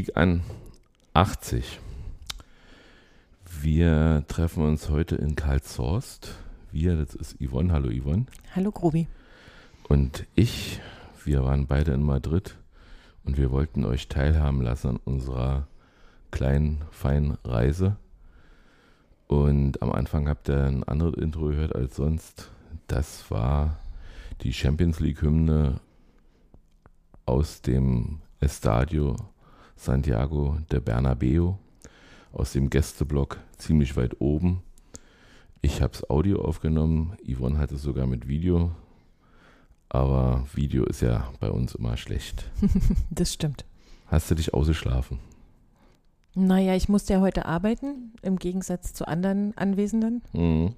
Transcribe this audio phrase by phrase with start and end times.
[0.00, 0.40] Kiek an
[1.12, 1.78] 80.
[3.60, 6.38] Wir treffen uns heute in Karlshorst.
[6.72, 7.70] Wir, das ist Yvonne.
[7.70, 8.24] Hallo Yvonne.
[8.56, 9.08] Hallo Grobi.
[9.90, 10.80] Und ich,
[11.26, 12.56] wir waren beide in Madrid
[13.24, 15.68] und wir wollten euch teilhaben lassen an unserer
[16.30, 17.96] kleinen, feinen Reise.
[19.26, 22.50] Und am Anfang habt ihr ein anderes Intro gehört als sonst.
[22.86, 23.76] Das war
[24.40, 25.78] die Champions League-Hymne
[27.26, 29.14] aus dem Estadio
[29.80, 31.54] Santiago de Bernabeu,
[32.34, 34.62] aus dem Gästeblock ziemlich weit oben.
[35.62, 38.72] Ich habe es Audio aufgenommen, Yvonne hat es sogar mit Video,
[39.88, 42.44] aber Video ist ja bei uns immer schlecht.
[43.10, 43.64] das stimmt.
[44.06, 45.18] Hast du dich ausgeschlafen?
[46.34, 50.20] Naja, ich musste ja heute arbeiten, im Gegensatz zu anderen Anwesenden.
[50.34, 50.74] Mhm.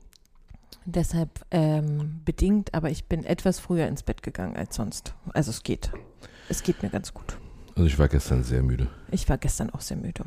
[0.84, 5.12] Deshalb ähm, bedingt, aber ich bin etwas früher ins Bett gegangen als sonst.
[5.34, 5.90] Also es geht.
[6.48, 7.36] Es geht mir ganz gut.
[7.74, 8.88] Also ich war gestern sehr müde.
[9.10, 10.24] Ich war gestern auch sehr müde.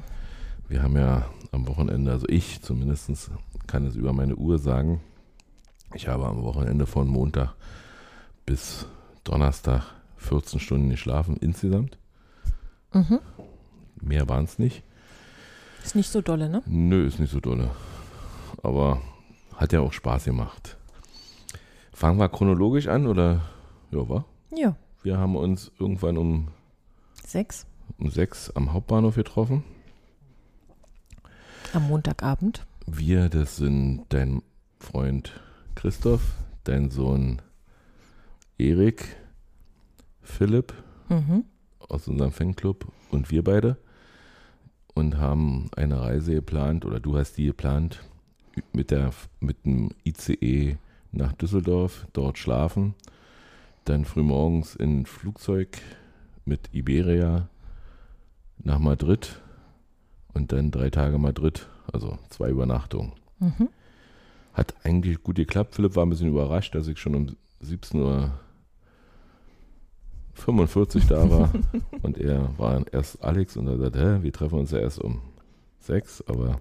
[0.67, 3.29] Wir haben ja am Wochenende, also ich zumindest
[3.67, 5.01] kann es über meine Uhr sagen,
[5.93, 7.53] ich habe am Wochenende von Montag
[8.45, 8.87] bis
[9.23, 9.83] Donnerstag
[10.17, 11.97] 14 Stunden geschlafen insgesamt.
[12.93, 13.19] Mhm.
[14.01, 14.83] Mehr waren es nicht.
[15.83, 16.63] Ist nicht so dolle, ne?
[16.65, 17.69] Nö, ist nicht so dolle.
[18.63, 19.01] Aber
[19.55, 20.77] hat ja auch Spaß gemacht.
[21.93, 23.41] Fangen wir chronologisch an oder?
[23.91, 24.25] Ja, war?
[24.55, 24.75] Ja.
[25.03, 26.47] Wir haben uns irgendwann um
[27.25, 27.65] sechs,
[27.97, 29.63] um sechs am Hauptbahnhof getroffen.
[31.73, 32.65] Am Montagabend.
[32.85, 34.41] Wir, das sind dein
[34.79, 35.39] Freund
[35.75, 36.21] Christoph,
[36.63, 37.41] dein Sohn
[38.57, 39.17] Erik,
[40.21, 40.73] Philipp
[41.09, 41.43] mhm.
[41.79, 43.77] aus unserem Fanclub und wir beide
[44.93, 48.03] und haben eine Reise geplant oder du hast die geplant
[48.71, 50.77] mit, der, mit dem ICE
[51.11, 52.95] nach Düsseldorf, dort schlafen
[53.85, 55.77] dann frühmorgens in Flugzeug
[56.45, 57.49] mit Iberia
[58.57, 59.41] nach Madrid
[60.33, 63.13] und dann drei Tage Madrid, also zwei Übernachtungen.
[63.39, 63.69] Mhm.
[64.53, 65.75] Hat eigentlich gut geklappt.
[65.75, 68.31] Philipp war ein bisschen überrascht, dass ich schon um 17 Uhr
[70.35, 71.51] 45 da war
[72.01, 75.21] und er war erst Alex und er sagt, hä, wir treffen uns ja erst um
[75.79, 76.59] sechs, aber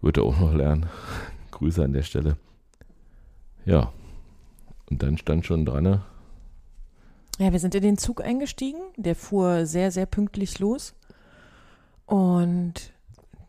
[0.00, 0.86] wird er auch noch lernen.
[1.50, 2.36] Grüße an der Stelle.
[3.64, 3.92] Ja,
[4.90, 6.02] und dann stand schon dran.
[7.38, 8.80] Ja, wir sind in den Zug eingestiegen.
[8.96, 10.94] Der fuhr sehr, sehr pünktlich los.
[12.06, 12.92] Und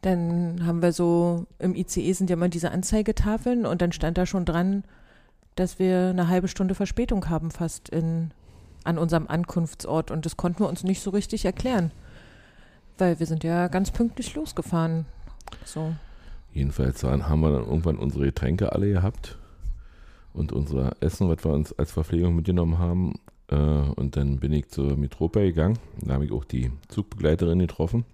[0.02, 4.26] dann haben wir so, im ICE sind ja immer diese Anzeigetafeln und dann stand da
[4.26, 4.84] schon dran,
[5.56, 8.32] dass wir eine halbe Stunde Verspätung haben fast in,
[8.84, 11.92] an unserem Ankunftsort und das konnten wir uns nicht so richtig erklären,
[12.98, 15.06] weil wir sind ja ganz pünktlich losgefahren.
[15.64, 15.94] So.
[16.54, 19.40] Jedenfalls haben wir dann irgendwann unsere Getränke alle gehabt
[20.34, 23.16] und unser Essen, was wir uns als Verpflegung mitgenommen haben.
[23.50, 25.78] Äh, und dann bin ich zur Mitropa gegangen.
[26.02, 28.06] Da habe ich auch die Zugbegleiterin getroffen.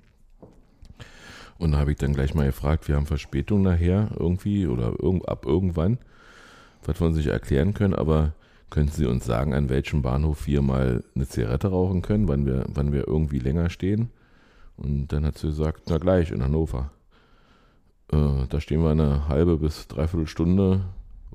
[1.58, 5.30] Und da habe ich dann gleich mal gefragt, wir haben Verspätung nachher irgendwie oder irgend,
[5.30, 6.00] ab irgendwann,
[6.84, 8.34] was wir uns nicht erklären können, aber
[8.72, 12.66] könnten Sie uns sagen, an welchem Bahnhof wir mal eine Zigarette rauchen können, wann wir,
[12.69, 14.09] wann wir irgendwie länger stehen?
[14.78, 16.92] Und dann hat sie gesagt, na gleich in Hannover.
[18.12, 20.86] Äh, da stehen wir eine halbe bis dreiviertel Stunde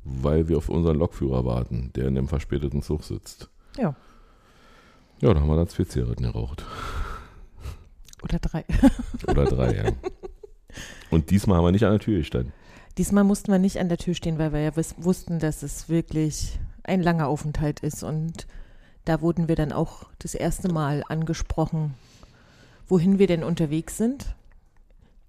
[0.07, 3.51] weil wir auf unseren Lokführer warten, der in dem verspäteten Zug sitzt.
[3.79, 3.95] Ja.
[5.21, 6.65] Ja, da haben wir dann zwei Zigaretten geraucht.
[8.23, 8.65] Oder drei.
[9.29, 9.93] Oder drei, ja.
[11.11, 12.53] Und diesmal haben wir nicht an der Tür gestanden.
[12.99, 16.59] Diesmal mussten wir nicht an der Tür stehen, weil wir ja wussten, dass es wirklich
[16.83, 18.03] ein langer Aufenthalt ist.
[18.03, 18.47] Und
[19.05, 21.95] da wurden wir dann auch das erste Mal angesprochen,
[22.89, 24.35] wohin wir denn unterwegs sind.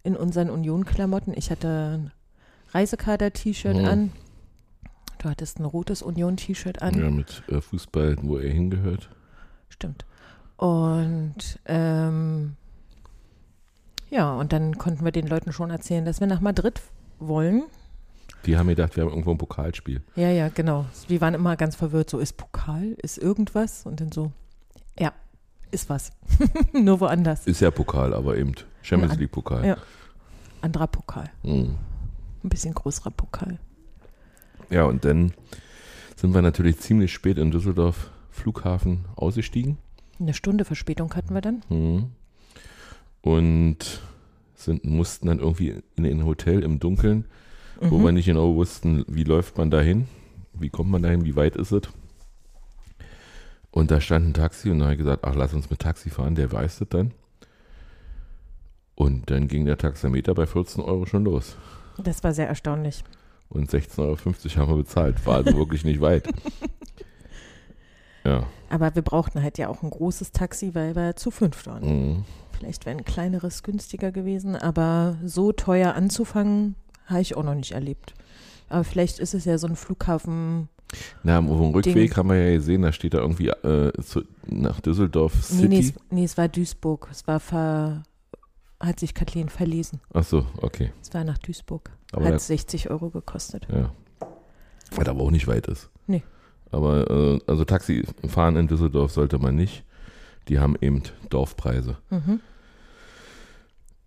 [0.04, 1.34] In unseren Union-Klamotten.
[1.36, 2.12] Ich hatte ein
[2.74, 3.86] Reisekader-T-Shirt hm.
[3.86, 4.12] an
[5.28, 6.98] Du hattest ein rotes Union-T-Shirt an.
[6.98, 9.10] Ja, mit äh, Fußball, wo er hingehört.
[9.68, 10.06] Stimmt.
[10.56, 12.56] Und ähm,
[14.10, 16.80] ja, und dann konnten wir den Leuten schon erzählen, dass wir nach Madrid
[17.20, 17.64] wollen.
[18.46, 20.02] Die haben gedacht, wir haben irgendwo ein Pokalspiel.
[20.16, 20.86] Ja, ja, genau.
[21.10, 22.10] Wir waren immer ganz verwirrt.
[22.10, 22.96] So, ist Pokal?
[23.02, 23.86] Ist irgendwas?
[23.86, 24.32] Und dann so,
[24.98, 25.12] ja,
[25.72, 26.14] ist was.
[26.72, 27.46] Nur woanders.
[27.48, 29.66] Ist ja Pokal, aber eben Champions League Pokal.
[29.66, 29.78] Ja.
[30.62, 31.30] Anderer Pokal.
[31.44, 31.76] Mhm.
[32.46, 33.60] Ein bisschen größerer Pokal.
[34.70, 35.34] Ja, und dann
[36.16, 39.78] sind wir natürlich ziemlich spät in Düsseldorf Flughafen ausgestiegen.
[40.20, 41.64] Eine Stunde Verspätung hatten wir dann.
[41.70, 42.12] Mhm.
[43.22, 44.02] Und
[44.56, 47.26] sind, mussten dann irgendwie in ein Hotel im Dunkeln,
[47.80, 47.92] mhm.
[47.92, 50.08] wo wir nicht genau wussten, wie läuft man dahin,
[50.54, 51.84] wie kommt man dahin, wie weit ist es.
[53.72, 56.10] Und da stand ein Taxi und da habe ich gesagt, ach, lass uns mit Taxi
[56.10, 57.12] fahren, der weiß das dann.
[58.96, 61.56] Und dann ging der Taxameter bei 14 Euro schon los.
[62.00, 63.04] Das war sehr erstaunlich
[63.50, 64.18] und 16,50 Euro
[64.58, 65.26] haben wir bezahlt.
[65.26, 66.28] War also wirklich nicht weit.
[68.26, 68.46] Ja.
[68.70, 71.84] Aber wir brauchten halt ja auch ein großes Taxi, weil wir zu fünf waren.
[72.18, 72.26] Mhm.
[72.52, 77.72] Vielleicht wäre ein kleineres günstiger gewesen, aber so teuer anzufangen, habe ich auch noch nicht
[77.72, 78.16] erlebt.
[78.68, 80.68] Aber vielleicht ist es ja so ein Flughafen.
[81.24, 82.16] Na, auf dem Rückweg Ding.
[82.18, 85.68] haben wir ja gesehen, da steht da irgendwie äh, zu, nach Düsseldorf Nee, City.
[85.68, 87.08] nee, es, nee, es war Duisburg.
[87.12, 88.04] Es war ver,
[88.80, 90.02] hat sich Kathleen verlesen.
[90.14, 90.92] Ach so, okay.
[91.02, 91.92] Es war nach Duisburg.
[92.12, 93.68] Aber hat da- 60 Euro gekostet.
[93.72, 93.92] Ja.
[94.96, 95.90] Weil aber auch nicht weit ist.
[96.08, 96.24] Nee.
[96.72, 99.84] Aber äh, also Taxi fahren in Düsseldorf sollte man nicht.
[100.48, 101.98] Die haben eben Dorfpreise.
[102.10, 102.40] Mhm.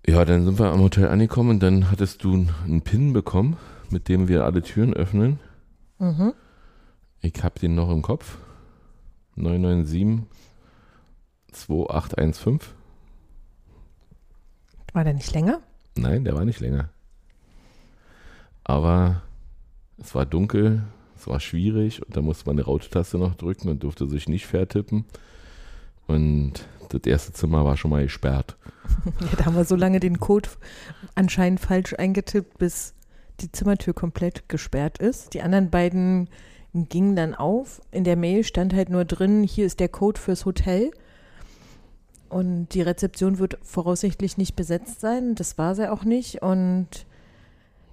[0.07, 2.33] Ja, dann sind wir am Hotel angekommen und dann hattest du
[2.65, 3.59] einen Pin bekommen,
[3.91, 5.39] mit dem wir alle Türen öffnen.
[5.99, 6.33] Mhm.
[7.21, 8.39] Ich habe den noch im Kopf.
[9.37, 10.27] 997
[11.53, 12.61] 2815.
[14.95, 15.61] War der nicht länger?
[15.97, 16.89] Nein, der war nicht länger.
[18.71, 19.23] Aber
[19.99, 20.85] es war dunkel,
[21.19, 24.47] es war schwierig und da musste man eine Raute-Taste noch drücken und durfte sich nicht
[24.47, 25.07] vertippen.
[26.07, 28.57] Und das erste Zimmer war schon mal gesperrt.
[29.21, 30.49] Ja, da haben wir so lange den Code
[31.15, 32.95] anscheinend falsch eingetippt, bis
[33.41, 35.35] die Zimmertür komplett gesperrt ist.
[35.35, 36.29] Die anderen beiden
[36.73, 37.81] gingen dann auf.
[37.91, 40.91] In der Mail stand halt nur drin, hier ist der Code fürs Hotel.
[42.29, 45.35] Und die Rezeption wird voraussichtlich nicht besetzt sein.
[45.35, 46.43] Das war sie auch nicht.
[46.43, 47.07] Und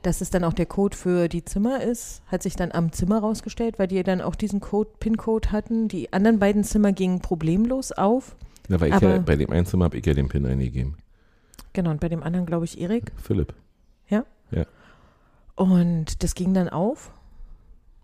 [0.08, 3.20] dass es dann auch der Code für die Zimmer ist, hat sich dann am Zimmer
[3.20, 5.88] rausgestellt, weil die dann auch diesen Code, PIN-Code hatten.
[5.90, 8.36] Die anderen beiden Zimmer gingen problemlos auf.
[8.70, 10.96] Da war ich ja, bei dem einen Zimmer habe ich ja den Pin eingegeben.
[11.74, 13.12] Genau, und bei dem anderen, glaube ich, Erik.
[13.22, 13.54] Philipp.
[15.58, 17.12] Und das ging dann auf.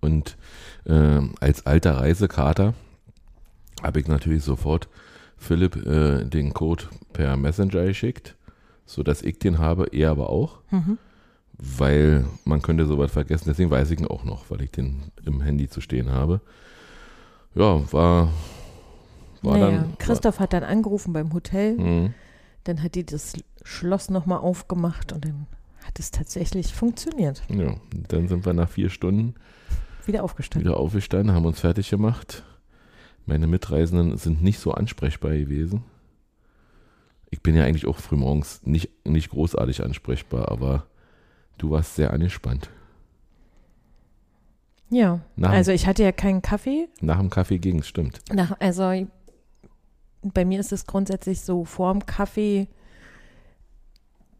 [0.01, 0.37] Und
[0.85, 2.73] ähm, als alter Reisekater
[3.81, 4.89] habe ich natürlich sofort
[5.37, 8.35] Philipp äh, den Code per Messenger geschickt,
[8.85, 10.59] sodass ich den habe, er aber auch.
[10.71, 10.97] Mhm.
[11.57, 13.45] Weil man könnte sowas vergessen.
[13.47, 16.41] Deswegen weiß ich ihn auch noch, weil ich den im Handy zu stehen habe.
[17.55, 18.29] Ja, war,
[19.41, 19.97] war naja, dann.
[19.99, 21.77] Christoph hat dann angerufen beim Hotel.
[21.77, 22.13] War, Mhm.
[22.65, 23.33] Dann hat die das
[23.63, 25.47] Schloss nochmal aufgemacht und dann
[25.85, 27.43] hat es tatsächlich funktioniert.
[27.49, 27.75] ja,
[28.07, 29.35] dann sind wir nach vier Stunden
[30.05, 30.65] Wieder aufgestanden.
[30.69, 32.43] wieder aufgestanden, haben uns fertig gemacht.
[33.25, 35.83] Meine Mitreisenden sind nicht so ansprechbar gewesen.
[37.31, 40.85] Ich bin ja eigentlich auch frühmorgens nicht, nicht großartig ansprechbar, aber
[41.57, 42.69] du warst sehr angespannt.
[44.89, 46.87] Ja, Nach, also ich hatte ja keinen Kaffee.
[47.01, 48.19] nach dem Kaffee ging es, stimmt.
[48.31, 49.07] Nach, also
[50.21, 52.67] bei mir ist es grundsätzlich so, vorm Kaffee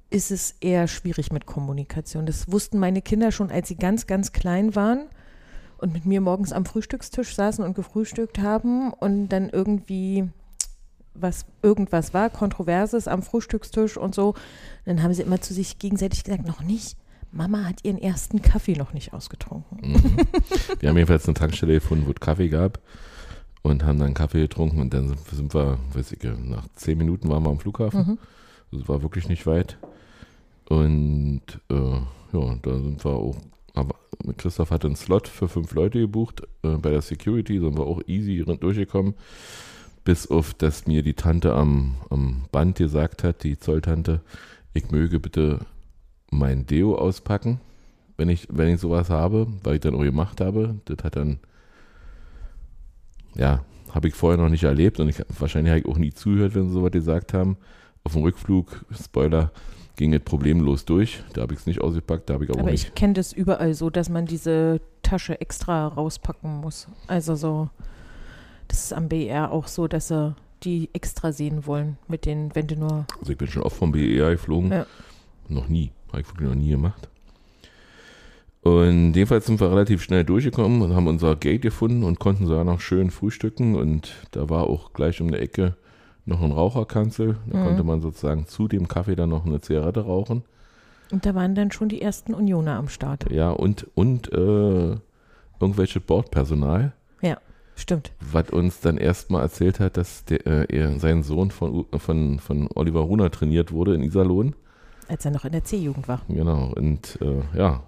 [0.10, 2.28] ist es eher schwierig mit Kommunikation.
[2.28, 5.08] Das wussten meine Kinder schon, als sie ganz, ganz klein waren
[5.80, 10.30] und mit mir morgens am Frühstückstisch saßen und gefrühstückt haben und dann irgendwie
[11.16, 14.34] was irgendwas war, Kontroverses am Frühstückstisch und so.
[14.86, 16.98] Dann haben sie immer zu sich gegenseitig gesagt, noch nicht.
[17.34, 19.80] Mama hat ihren ersten Kaffee noch nicht ausgetrunken.
[19.82, 20.18] Mhm.
[20.80, 22.80] Wir haben jedenfalls eine Tankstelle gefunden, wo es Kaffee gab
[23.64, 27.44] und haben dann Kaffee getrunken und dann sind, wir, weiß ich, nach zehn Minuten waren
[27.44, 28.00] wir am Flughafen.
[28.00, 28.18] Mhm.
[28.72, 29.78] Also es war wirklich nicht weit.
[30.70, 31.76] Und äh,
[32.34, 33.38] ja, da sind wir auch,
[33.74, 33.96] aber
[34.38, 36.44] Christoph hatte einen Slot für fünf Leute gebucht.
[36.64, 39.16] Äh, bei der Security sind wir auch easy durchgekommen.
[40.04, 44.22] Bis auf, dass mir die Tante am, am Band gesagt hat, die Zolltante,
[44.74, 45.66] ich möge bitte
[46.34, 47.60] mein Deo auspacken,
[48.18, 50.76] wenn ich, wenn ich sowas habe, weil ich dann auch gemacht habe.
[50.86, 51.40] Das hat dann,
[53.36, 53.64] ja,
[53.94, 56.68] habe ich vorher noch nicht erlebt und ich wahrscheinlich habe ich auch nie zugehört, wenn
[56.68, 57.58] sie sowas gesagt haben.
[58.04, 59.52] Auf dem Rückflug, Spoiler,
[59.96, 61.24] ging es problemlos durch.
[61.34, 62.96] Da habe ich es nicht ausgepackt, da habe ich aber, Aber auch ich nicht.
[62.96, 66.88] kenne das überall so, dass man diese Tasche extra rauspacken muss.
[67.08, 67.70] Also so,
[68.68, 72.68] das ist am BR auch so, dass sie die extra sehen wollen mit den, wenn
[72.68, 73.06] du nur.
[73.20, 74.72] Also ich bin schon oft vom BER geflogen.
[74.72, 74.86] Ja.
[75.50, 75.92] Noch nie.
[76.14, 77.10] Habe ich wirklich noch nie gemacht.
[78.62, 82.64] Und jedenfalls sind wir relativ schnell durchgekommen und haben unser Gate gefunden und konnten sogar
[82.64, 83.76] noch schön frühstücken.
[83.76, 85.76] Und da war auch gleich um die Ecke
[86.26, 87.36] noch ein Raucherkanzel.
[87.48, 87.64] Da Mhm.
[87.66, 90.44] konnte man sozusagen zu dem Kaffee dann noch eine Zigarette rauchen.
[91.12, 93.30] Und da waren dann schon die ersten Unioner am Start.
[93.30, 94.96] Ja, und, und äh,
[95.60, 96.94] irgendwelche Bordpersonal,
[97.76, 98.12] Stimmt.
[98.32, 102.70] was uns dann erstmal erzählt hat, dass der, äh, er, sein Sohn von, von, von
[102.76, 104.56] Oliver Runer trainiert wurde in Iserlohn.
[105.08, 106.22] Als er noch in der C-Jugend war.
[106.28, 107.84] Genau, und äh, ja,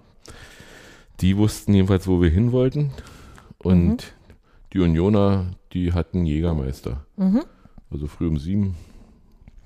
[1.20, 2.92] die wussten jedenfalls, wo wir hin wollten.
[3.58, 3.96] Und Mhm.
[4.72, 7.04] die Unioner, die hatten Jägermeister.
[7.16, 7.42] Mhm.
[7.90, 8.76] Also früh um sieben.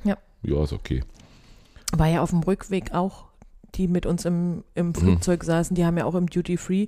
[0.04, 0.16] Ja.
[0.42, 1.02] Ja, ist okay.
[1.92, 3.24] War ja auf dem Rückweg auch,
[3.74, 6.86] die mit uns im, im Flugzeug saßen, die haben ja auch im Duty Free.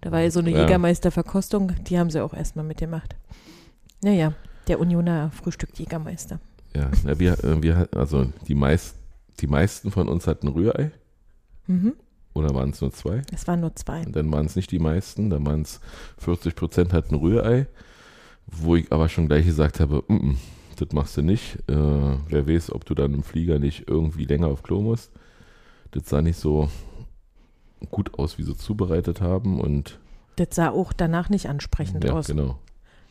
[0.00, 0.60] Da war ja so eine Ja.
[0.62, 3.14] Jägermeister-Verkostung, die haben sie auch erstmal mitgemacht.
[4.02, 4.32] Naja,
[4.68, 6.40] der Unioner frühstückt Jägermeister.
[6.74, 8.94] Ja, na, wir, äh, wir, also die, meist,
[9.40, 10.90] die meisten von uns hatten Rührei.
[11.66, 11.94] Mhm.
[12.34, 13.22] Oder waren es nur zwei?
[13.32, 14.04] Es waren nur zwei.
[14.04, 15.80] Und dann waren es nicht die meisten, dann waren es
[16.18, 17.66] 40 Prozent hatten Rührei.
[18.46, 20.36] wo ich aber schon gleich gesagt habe, mm -mm,
[20.76, 21.56] das machst du nicht.
[21.68, 21.74] Äh,
[22.28, 25.12] wer weiß, ob du dann im Flieger nicht irgendwie länger auf Klo musst.
[25.90, 26.70] Das sah nicht so
[27.90, 29.98] gut aus, wie sie zubereitet haben und
[30.36, 32.26] Das sah auch danach nicht ansprechend ja, aus.
[32.28, 32.58] genau.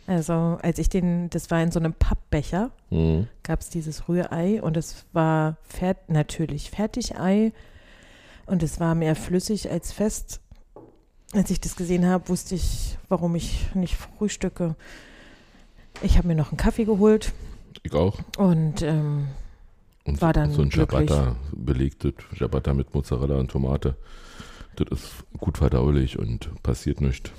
[0.07, 3.27] Also als ich den, das war in so einem Pappbecher, Mhm.
[3.43, 7.51] gab es dieses Rührei und es war fert, natürlich Fertigei
[8.45, 10.39] und es war mehr flüssig als fest.
[11.33, 14.75] Als ich das gesehen habe, wusste ich, warum ich nicht frühstücke.
[16.01, 17.33] Ich habe mir noch einen Kaffee geholt
[17.83, 18.17] Ich auch.
[18.37, 19.27] und ähm,
[20.05, 21.09] Und War dann so ein glücklich.
[21.09, 23.97] Ciabatta belegtes Ciabatta mit Mozzarella und Tomate.
[24.77, 27.31] Das ist gut verdaulich und passiert nichts.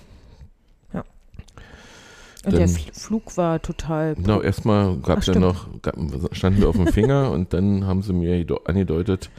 [2.48, 4.14] Und der Dann- Fl Flug war total.
[4.16, 5.96] Genau, erstmal gab es ja noch, gab,
[6.32, 9.30] standen wir auf dem Finger und dann haben sie mir angedeutet,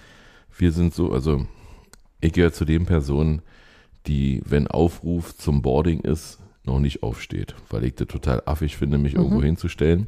[0.58, 1.46] wir sind so, also
[2.22, 3.42] ich gehöre zu den Personen,
[4.08, 8.98] die, wenn Aufruf zum Boarding ist, noch nicht aufsteht, weil ich das total affig finde,
[8.98, 9.20] mich Mhm.
[9.22, 10.08] irgendwo hinzustellen.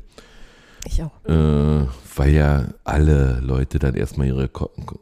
[0.86, 1.12] Ich auch.
[1.30, 4.50] Äh, weil ja alle Leute dann erstmal ihre,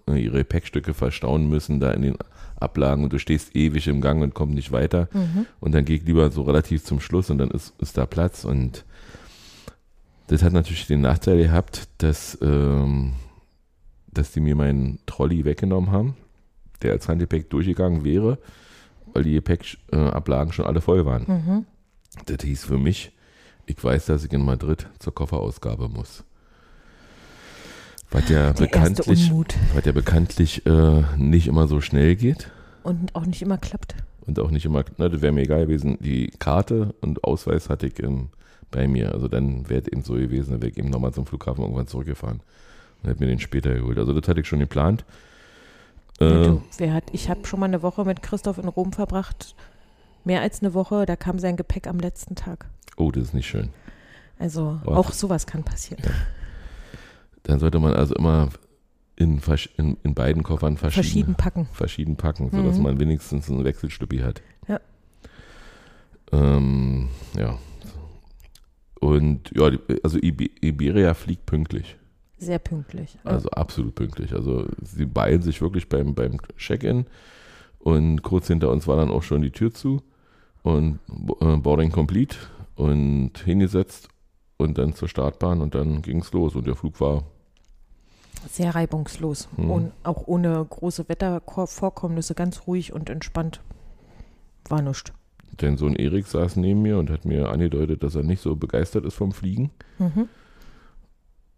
[0.08, 2.18] ihre Gepäckstücke verstauen müssen, da in den
[2.60, 5.08] Ablagen und du stehst ewig im Gang und kommst nicht weiter.
[5.14, 5.46] Mhm.
[5.60, 8.46] Und dann ich lieber so relativ zum Schluss und dann ist, ist da Platz.
[8.46, 8.86] Und
[10.28, 13.14] das hat natürlich den Nachteil gehabt, dass, ähm,
[14.12, 16.16] dass die mir meinen Trolley weggenommen haben,
[16.82, 18.38] der als Handgepäck durchgegangen wäre,
[19.14, 21.26] weil die Gepäckablagen schon alle voll waren.
[21.28, 21.66] Mhm.
[22.26, 23.12] Das hieß für mich,
[23.66, 26.24] ich weiß, dass ich in Madrid zur Kofferausgabe muss.
[28.12, 29.32] Was ja Der bekanntlich,
[29.76, 32.50] was ja bekanntlich äh, nicht immer so schnell geht
[32.84, 33.96] Und auch nicht immer klappt.
[34.26, 35.98] und auch nicht immer, na, das wäre mir egal gewesen.
[36.02, 38.30] Die Karte und Ausweis hatte ich ähm,
[38.72, 39.14] bei mir.
[39.14, 41.88] Also dann wäre es eben so gewesen, dann wäre ich eben nochmal zum Flughafen irgendwann
[41.88, 42.42] zurückgefahren
[43.04, 43.98] und hätte mir den später geholt.
[44.00, 45.06] Also das hatte ich schon geplant.
[46.20, 48.92] Ja, Äh, du, wer hat, ich habe schon mal eine Woche mit Christoph in Rom
[48.92, 49.56] verbracht.
[50.26, 52.66] Mehr als eine Woche, da kam sein Gepäck am letzten Tag.
[52.98, 53.70] oh, das ist nicht schön.
[54.40, 54.98] Also Boah.
[54.98, 56.02] auch sowas kann passieren.
[57.44, 58.50] Dann sollte man also immer
[59.16, 59.42] in,
[59.78, 61.68] in, in beiden Koffern verschieden, Verschieden packen.
[61.74, 62.84] verschieden packen, sodass Mhm.
[62.84, 64.42] man wenigstens einen Wechselstüppi hat.
[64.68, 64.80] Ja.
[66.32, 67.58] Ähm, ja.
[69.00, 69.72] Und ja,
[70.04, 71.96] also Ibe- Iberia fliegt pünktlich.
[72.38, 73.18] Sehr pünktlich.
[73.26, 73.32] Ja.
[73.32, 74.34] Also absolut pünktlich.
[74.34, 77.06] Also sie beeilen sich wirklich beim, beim Check-in
[77.80, 80.02] und kurz hinter uns war dann auch schon die Tür zu
[80.64, 81.00] und
[81.42, 82.38] äh, Boarding complete
[82.76, 84.10] und hingesetzt
[84.60, 87.24] und dann zur Startbahn und dann ging es los und der Flug war
[88.50, 89.48] Sehr reibungslos.
[89.58, 89.72] Mhm.
[89.72, 93.62] Und auch ohne große Wettervorkommnisse, ganz ruhig und entspannt.
[94.68, 95.14] War nichts.
[95.62, 99.06] Denn Sohn Erik saß neben mir und hat mir angedeutet, dass er nicht so begeistert
[99.06, 99.72] ist vom Fliegen.
[99.98, 100.30] Mhm.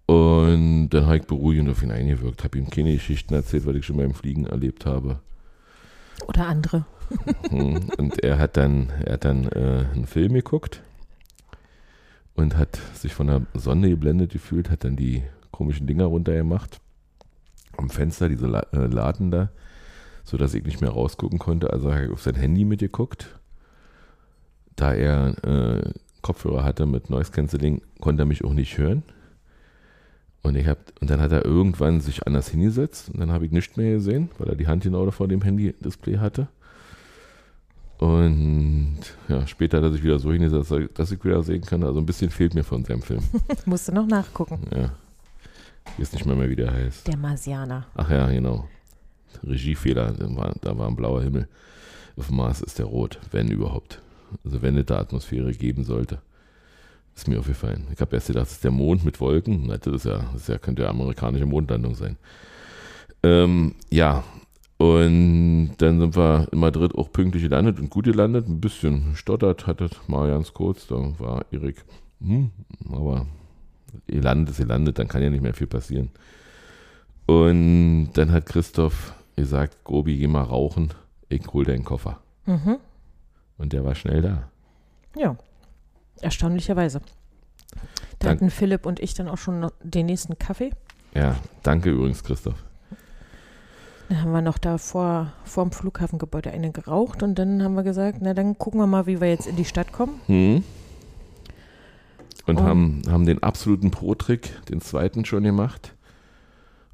[0.06, 3.86] Und dann habe ich beruhigend auf ihn eingewirkt, habe ihm keine Geschichten erzählt, was ich
[3.86, 5.20] schon beim Fliegen erlebt habe.
[6.28, 6.86] Oder andere.
[7.50, 10.82] Hm, und er hat dann, er hat dann äh, einen Film geguckt
[12.42, 16.80] und hat sich von der Sonne geblendet gefühlt, hat dann die komischen Dinger runtergemacht.
[17.78, 19.50] Am Fenster, diese äh, Laden da,
[20.24, 21.72] sodass ich nicht mehr rausgucken konnte.
[21.72, 23.40] Also habe ich auf sein Handy mitgeguckt.
[24.76, 29.04] Da er äh, Kopfhörer hatte mit Noise Cancelling, konnte er mich auch nicht hören.
[30.44, 33.52] Und, ich hab, und dann hat er irgendwann sich anders hingesetzt und dann habe ich
[33.52, 36.48] nichts mehr gesehen, weil er die Hand genau vor dem Handy-Display hatte.
[38.02, 41.84] Und ja, später hat er sich wieder so hingesetzt, dass ich wieder sehen kann.
[41.84, 43.22] Also ein bisschen fehlt mir von seinem Film.
[43.66, 44.60] Musste noch nachgucken.
[44.76, 44.92] Ja.
[45.86, 47.08] Ich weiß nicht mehr, mehr, wie der heißt.
[47.08, 47.86] Der Marsianer.
[47.94, 48.68] Ach ja, genau.
[49.44, 51.48] Regiefehler, da war, da war ein blauer Himmel.
[52.18, 54.02] Auf dem Mars ist der rot, wenn überhaupt.
[54.44, 56.24] Also wenn es da Atmosphäre geben sollte.
[57.16, 57.86] Ist mir aufgefallen.
[57.94, 59.68] Ich habe erst gedacht, das ist der Mond mit Wolken.
[59.68, 62.18] Das, ist ja, das ist ja, könnte ja amerikanische Mondlandung sein.
[63.22, 64.24] Ähm, ja,
[64.82, 68.48] und dann sind wir in Madrid auch pünktlich gelandet und gut gelandet.
[68.48, 70.88] Ein bisschen stottert hat das mal ganz kurz.
[70.88, 71.84] Da war Erik,
[72.20, 72.52] hm,
[72.92, 73.28] aber
[74.08, 76.10] ihr landet ist ihr landet, dann kann ja nicht mehr viel passieren.
[77.28, 80.90] Und dann hat Christoph gesagt, Gobi, geh mal rauchen,
[81.30, 82.20] ich hol deinen Koffer.
[82.46, 82.78] Mhm.
[83.58, 84.50] Und der war schnell da.
[85.16, 85.36] Ja.
[86.22, 87.00] Erstaunlicherweise.
[88.20, 90.72] Da Dank- hatten Philipp und ich dann auch schon den nächsten Kaffee.
[91.16, 92.64] Ja, danke übrigens, Christoph.
[94.12, 97.84] Dann haben wir noch da vor, vor dem Flughafengebäude eine geraucht und dann haben wir
[97.84, 100.20] gesagt, na dann gucken wir mal, wie wir jetzt in die Stadt kommen.
[100.26, 100.66] Hm.
[102.46, 102.64] Und Oh.
[102.64, 105.96] haben, haben den absoluten Pro-Trick, den zweiten schon gemacht.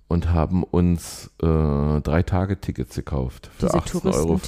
[0.07, 4.39] Und haben uns äh, drei Tage Tickets gekauft für Diese 18,40 Euro.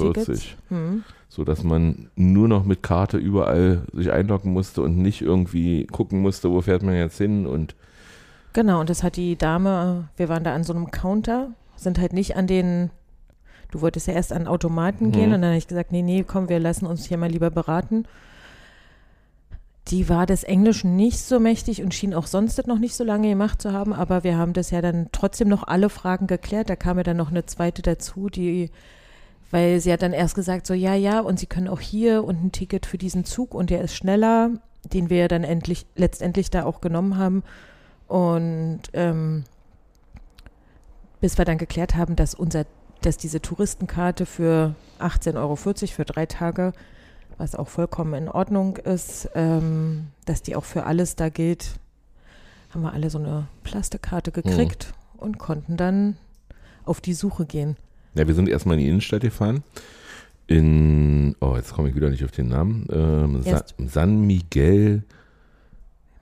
[0.69, 1.03] Hm.
[1.27, 6.21] So dass man nur noch mit Karte überall sich einloggen musste und nicht irgendwie gucken
[6.21, 7.73] musste, wo fährt man jetzt hin und
[8.53, 12.13] Genau, und das hat die Dame, wir waren da an so einem Counter, sind halt
[12.13, 12.89] nicht an den,
[13.71, 15.35] du wolltest ja erst an Automaten gehen Mhm.
[15.35, 18.05] und dann habe ich gesagt, nee, nee, komm, wir lassen uns hier mal lieber beraten.
[19.87, 23.29] die war des Englischen nicht so mächtig und schien auch sonst noch nicht so lange
[23.29, 26.69] gemacht zu haben, aber wir haben das ja dann trotzdem noch alle Fragen geklärt.
[26.69, 28.69] Da kam ja dann noch eine zweite dazu, die,
[29.49, 32.43] weil sie hat dann erst gesagt, so ja, ja, und sie können auch hier und
[32.43, 34.51] ein Ticket für diesen Zug und der ist schneller,
[34.93, 37.41] den wir ja dann endlich, letztendlich da auch genommen haben.
[38.07, 39.43] Und ähm,
[41.21, 42.65] bis wir dann geklärt haben, dass unser,
[43.01, 46.73] dass diese Touristenkarte für 18,40 Euro für drei Tage
[47.39, 51.79] was auch vollkommen in Ordnung ist, ähm, dass die auch für alles da gilt,
[52.69, 55.19] haben wir alle so eine Plastikkarte gekriegt mhm.
[55.19, 56.17] und konnten dann
[56.83, 57.77] auf die Suche gehen.
[58.13, 59.63] Ja, wir sind erstmal in die Innenstadt gefahren.
[60.47, 62.87] In, oh, jetzt komme ich wieder nicht auf den Namen.
[62.91, 65.03] Ähm, Sa San Miguel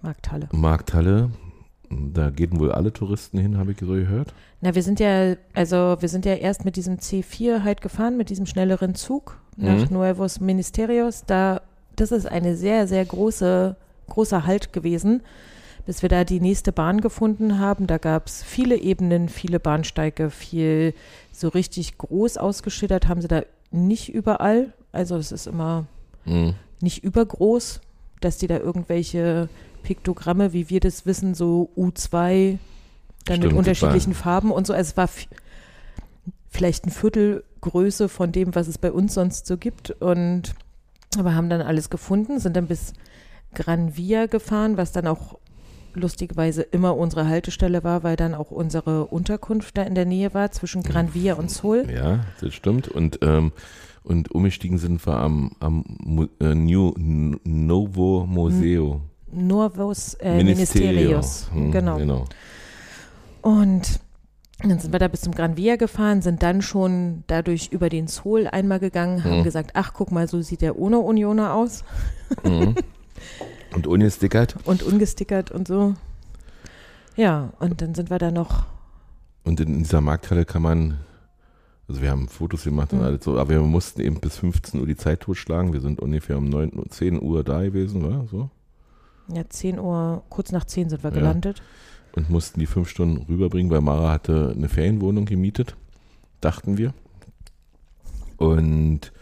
[0.01, 0.49] Markthalle.
[0.51, 1.31] Markthalle.
[1.89, 4.33] Da gehen wohl alle Touristen hin, habe ich so gehört.
[4.59, 8.29] Na, wir sind ja, also wir sind ja erst mit diesem C4 halt gefahren, mit
[8.29, 9.97] diesem schnelleren Zug nach mhm.
[9.97, 11.23] Nuevos Ministerios.
[11.25, 11.61] Da,
[11.95, 13.75] das ist eine sehr, sehr große,
[14.09, 15.21] großer Halt gewesen,
[15.85, 17.85] bis wir da die nächste Bahn gefunden haben.
[17.85, 20.95] Da gab es viele Ebenen, viele Bahnsteige, viel
[21.31, 24.73] so richtig groß ausgeschildert haben sie da nicht überall.
[24.91, 25.85] Also es ist immer
[26.25, 26.55] mhm.
[26.81, 27.81] nicht übergroß,
[28.21, 29.49] dass die da irgendwelche
[29.83, 32.57] Piktogramme, wie wir das wissen, so U2
[33.27, 34.73] dann Stimmt, mit unterschiedlichen Farben und so.
[34.73, 35.09] Also es war
[36.49, 39.91] vielleicht ein Viertel Größe von dem, was es bei uns sonst so gibt.
[39.91, 40.55] Und
[41.17, 42.93] aber haben dann alles gefunden, sind dann bis
[43.53, 45.39] Gran Via gefahren, was dann auch
[45.93, 50.51] lustigerweise immer unsere Haltestelle war, weil dann auch unsere Unterkunft da in der Nähe war,
[50.51, 51.87] zwischen Gran Via und Seoul.
[51.89, 52.87] Ja, das stimmt.
[52.87, 53.51] Und, ähm,
[54.03, 59.01] und umgestiegen sind wir am, am äh, New Novo Museo.
[59.31, 61.49] Novos äh, Ministerios.
[61.51, 61.97] Hm, genau.
[61.97, 62.25] genau.
[63.47, 64.01] Und
[64.59, 68.09] dann sind wir da bis zum Gran Via gefahren, sind dann schon dadurch über den
[68.09, 69.43] Zoll einmal gegangen, haben mhm.
[69.45, 71.85] gesagt, ach, guck mal, so sieht der ohne Unioner aus.
[72.43, 72.75] Mhm.
[73.73, 74.57] Und ungestickert.
[74.65, 75.93] Und ungestickert und so.
[77.15, 78.65] Ja, und dann sind wir da noch.
[79.43, 80.99] Und in dieser Markthalle kann man,
[81.87, 83.05] also wir haben Fotos gemacht und mhm.
[83.05, 85.73] alles so, aber wir mussten eben bis 15 Uhr die Zeit totschlagen.
[85.73, 88.49] Wir sind ungefähr um 9, 10 Uhr da gewesen, war so?
[89.33, 91.15] Ja, 10 Uhr, kurz nach 10 sind wir ja.
[91.15, 91.61] gelandet
[92.17, 95.75] und mussten die fünf Stunden rüberbringen, weil Mara hatte eine Ferienwohnung gemietet,
[96.41, 96.95] dachten wir.
[98.37, 99.13] Und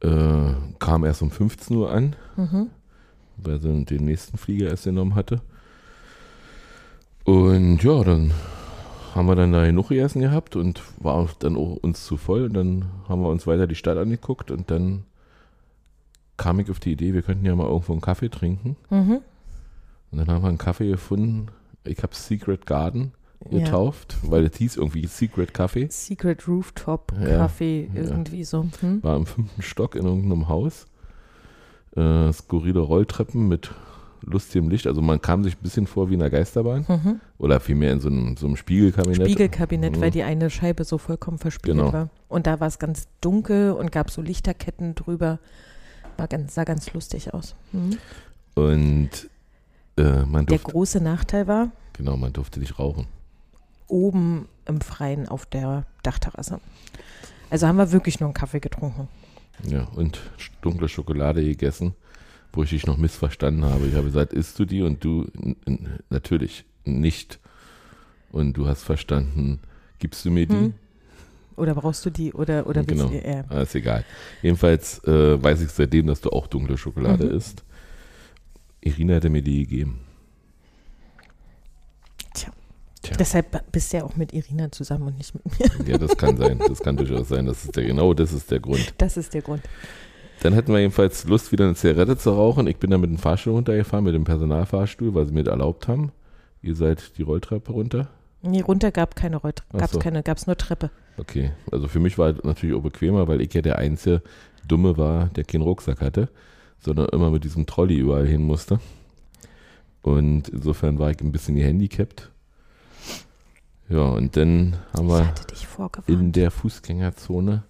[0.00, 2.68] äh, kam erst um 15 Uhr an, mhm.
[3.36, 5.42] weil sie den nächsten Flieger erst genommen hatte.
[7.24, 8.32] Und ja, dann
[9.14, 12.44] haben wir dann da genug gegessen gehabt und war dann auch uns zu voll.
[12.44, 15.04] Und dann haben wir uns weiter die Stadt angeguckt und dann
[16.38, 18.76] kam ich auf die Idee, wir könnten ja mal irgendwo einen Kaffee trinken.
[18.88, 19.20] Mhm.
[20.12, 21.48] Und dann haben wir einen Kaffee gefunden,
[21.86, 23.12] ich habe Secret Garden
[23.50, 24.30] getauft, ja.
[24.30, 25.88] weil es hieß irgendwie Secret Kaffee.
[25.90, 28.44] Secret Rooftop Kaffee, ja, irgendwie ja.
[28.44, 28.66] so.
[28.80, 29.02] Hm?
[29.02, 30.86] War im fünften Stock in irgendeinem Haus.
[31.96, 33.70] Äh, skurrile Rolltreppen mit
[34.22, 34.86] lustigem Licht.
[34.86, 36.84] Also man kam sich ein bisschen vor wie in einer Geisterbahn.
[36.88, 37.20] Mhm.
[37.38, 39.22] Oder vielmehr in so einem, so einem Spiegelkabinett.
[39.22, 40.00] Spiegelkabinett, mhm.
[40.00, 41.92] weil die eine Scheibe so vollkommen verspiegelt genau.
[41.92, 42.10] war.
[42.28, 45.38] Und da war es ganz dunkel und gab so Lichterketten drüber.
[46.16, 47.54] War ganz, sah ganz lustig aus.
[47.72, 47.98] Mhm.
[48.54, 49.10] Und
[49.96, 51.70] äh, Der große Nachteil war?
[51.94, 53.06] Genau, man durfte nicht rauchen.
[53.88, 56.60] Oben im Freien auf der Dachterrasse.
[57.50, 59.08] Also haben wir wirklich nur einen Kaffee getrunken.
[59.64, 60.20] Ja, und
[60.60, 61.94] dunkle Schokolade gegessen,
[62.52, 63.86] wo ich dich noch missverstanden habe.
[63.86, 64.82] Ich habe gesagt, isst du die?
[64.82, 65.26] Und du,
[66.10, 67.38] natürlich nicht.
[68.32, 69.60] Und du hast verstanden,
[69.98, 70.54] gibst du mir die?
[70.54, 70.74] Hm.
[71.56, 72.34] Oder brauchst du die?
[72.34, 73.10] Oder, oder genau.
[73.10, 73.54] willst du die?
[73.54, 73.62] Äh.
[73.62, 74.04] Ist egal.
[74.42, 77.30] Jedenfalls äh, weiß ich seitdem, dass du auch dunkle Schokolade mhm.
[77.30, 77.64] isst.
[78.80, 80.00] Irina hätte mir die gegeben.
[82.34, 82.50] Tja.
[83.02, 83.16] Tja.
[83.18, 85.92] Deshalb bist du ja auch mit Irina zusammen und nicht mit mir.
[85.92, 86.58] Ja, das kann sein.
[86.58, 87.46] Das kann durchaus sein.
[87.46, 88.94] Das ist der, genau das ist der Grund.
[88.98, 89.62] Das ist der Grund.
[90.42, 92.66] Dann hatten wir jedenfalls Lust, wieder eine Zigarette zu rauchen.
[92.66, 95.88] Ich bin dann mit dem Fahrstuhl runtergefahren, mit dem Personalfahrstuhl, weil sie mir das erlaubt
[95.88, 96.12] haben.
[96.62, 98.08] Ihr seid die Rolltreppe runter?
[98.42, 99.98] Nee, runter gab keine Rolltreppe, gab es so.
[99.98, 100.90] keine, gab es nur Treppe.
[101.16, 104.22] Okay, also für mich war es natürlich auch bequemer, weil ich ja der einzige
[104.68, 106.28] Dumme war, der keinen Rucksack hatte
[106.80, 108.80] sondern immer mit diesem Trolley überall hin musste.
[110.02, 112.30] Und insofern war ich ein bisschen gehandicapt.
[113.88, 115.32] Ja, und dann haben wir
[116.06, 117.64] in der Fußgängerzone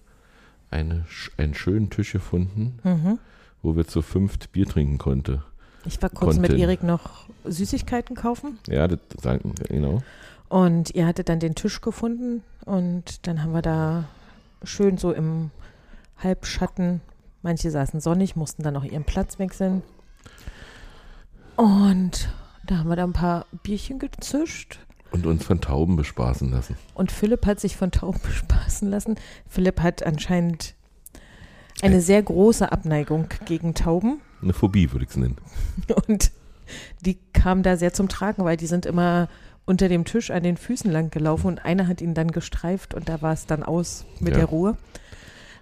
[0.69, 1.05] eine,
[1.37, 3.19] einen schönen Tisch gefunden, mhm.
[3.61, 5.41] wo wir zu fünft Bier trinken konnten.
[5.85, 6.41] Ich war kurz konnten.
[6.41, 8.59] mit Erik noch Süßigkeiten kaufen.
[8.67, 8.99] Ja, das
[9.67, 10.01] genau.
[10.49, 14.05] Und ihr hattet dann den Tisch gefunden und dann haben wir da
[14.63, 15.51] schön so im
[16.17, 17.01] Halbschatten
[17.41, 19.83] Manche saßen sonnig, mussten dann noch ihren Platz wechseln.
[21.55, 22.29] Und
[22.65, 24.79] da haben wir da ein paar Bierchen gezischt.
[25.11, 26.75] Und uns von Tauben bespaßen lassen.
[26.93, 29.15] Und Philipp hat sich von Tauben bespaßen lassen.
[29.47, 30.75] Philipp hat anscheinend
[31.81, 34.19] eine sehr große Abneigung gegen Tauben.
[34.41, 35.37] Eine Phobie würde ich es nennen.
[36.07, 36.31] Und
[37.05, 39.29] die kam da sehr zum Tragen, weil die sind immer
[39.65, 43.09] unter dem Tisch an den Füßen lang gelaufen und einer hat ihn dann gestreift und
[43.09, 44.37] da war es dann aus mit Ja.
[44.39, 44.77] der Ruhe.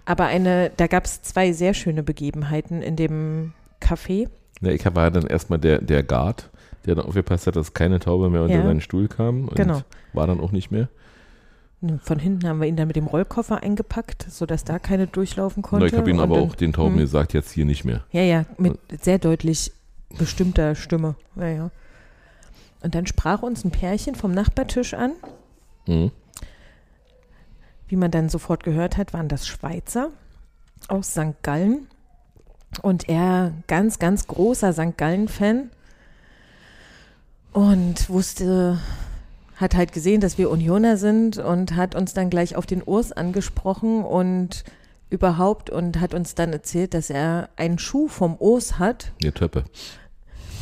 [0.06, 4.28] Aber eine, da gab es zwei sehr schöne Begebenheiten in dem Café.
[4.62, 6.48] Ja, ich war dann erstmal der, der Guard,
[6.86, 8.62] der dann aufgepasst hat, dass keine Taube mehr unter Ja.
[8.62, 9.48] seinen Stuhl kam.
[9.48, 9.82] Und Genau.
[10.14, 10.88] War dann auch nicht mehr.
[12.02, 15.68] Von hinten haben wir ihn dann mit dem Rollkoffer eingepackt, sodass da keine durchlaufen Na,
[15.68, 15.86] konnte.
[15.88, 17.00] ich habe ihm aber dann- auch den Tauben Hm.
[17.00, 18.02] gesagt, jetzt hier nicht mehr.
[18.12, 19.72] Ja, ja, mit sehr deutlich
[20.18, 21.16] bestimmter Stimme.
[21.36, 21.70] Ja, ja.
[22.82, 25.12] Und dann sprach uns ein Pärchen vom Nachbartisch an.
[25.86, 26.12] Mhm.
[27.88, 30.10] Wie man dann sofort gehört hat, waren das Schweizer
[30.88, 31.42] aus St.
[31.42, 31.86] Gallen.
[32.82, 34.96] Und er ganz, ganz großer St.
[34.96, 35.70] Gallen-Fan.
[37.52, 38.78] Und wusste,
[39.56, 43.12] hat halt gesehen, dass wir Unioner sind und hat uns dann gleich auf den Urs
[43.12, 44.64] angesprochen und
[45.08, 49.64] überhaupt und hat uns dann erzählt, dass er einen Schuh vom Urs hat, Die Töppe.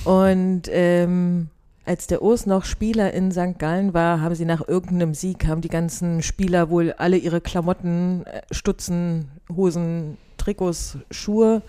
[0.05, 1.49] und ähm,
[1.85, 3.59] als der Urs noch Spieler in St.
[3.59, 8.25] Gallen war, haben sie nach irgendeinem Sieg, haben die ganzen Spieler wohl alle ihre Klamotten,
[8.27, 11.62] äh, Stutzen, Hosen, Trikots, Schuhe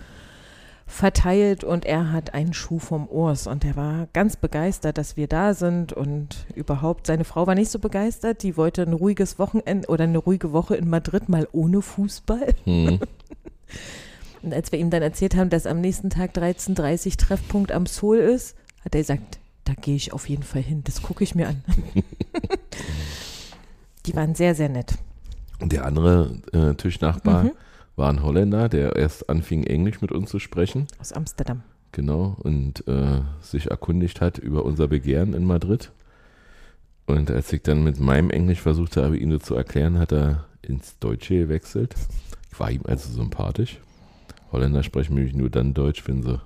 [0.87, 5.27] verteilt und er hat einen Schuh vom Urs und er war ganz begeistert, dass wir
[5.27, 9.87] da sind und überhaupt, seine Frau war nicht so begeistert, die wollte ein ruhiges Wochenende
[9.87, 12.53] oder eine ruhige Woche in Madrid mal ohne Fußball.
[12.65, 12.99] Mhm.
[14.43, 18.17] Und als wir ihm dann erzählt haben, dass am nächsten Tag 13.30 Treffpunkt am Sol
[18.17, 20.83] ist, hat er gesagt, da gehe ich auf jeden Fall hin.
[20.85, 21.63] Das gucke ich mir an.
[24.05, 24.95] Die waren sehr, sehr nett.
[25.59, 27.51] Und der andere äh, Tischnachbar Mhm.
[27.95, 30.87] war ein Holländer, der erst anfing, Englisch mit uns zu sprechen.
[30.99, 31.63] Aus Amsterdam.
[31.91, 32.35] Genau.
[32.43, 35.91] Und äh, sich erkundigt hat über unser Begehren in Madrid.
[37.07, 40.45] Und als ich dann mit meinem Englisch versucht habe, ihm das zu erklären, hat er
[40.61, 41.95] ins Deutsche gewechselt.
[42.51, 43.79] Ich war ihm also sympathisch.
[44.51, 46.41] Holländer sprechen nämlich nur dann Deutsch, wenn sie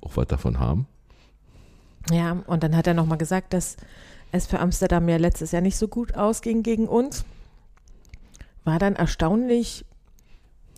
[0.00, 0.86] auch was davon haben.
[2.10, 3.76] Ja, und dann hat er nochmal gesagt, dass
[4.32, 7.24] es für Amsterdam ja letztes Jahr nicht so gut ausging gegen uns.
[8.64, 9.84] War dann erstaunlich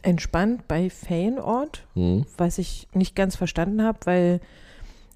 [0.02, 1.84] entspannt bei Feyenoord.
[1.94, 2.26] Hm.
[2.36, 4.40] was ich nicht ganz verstanden habe, weil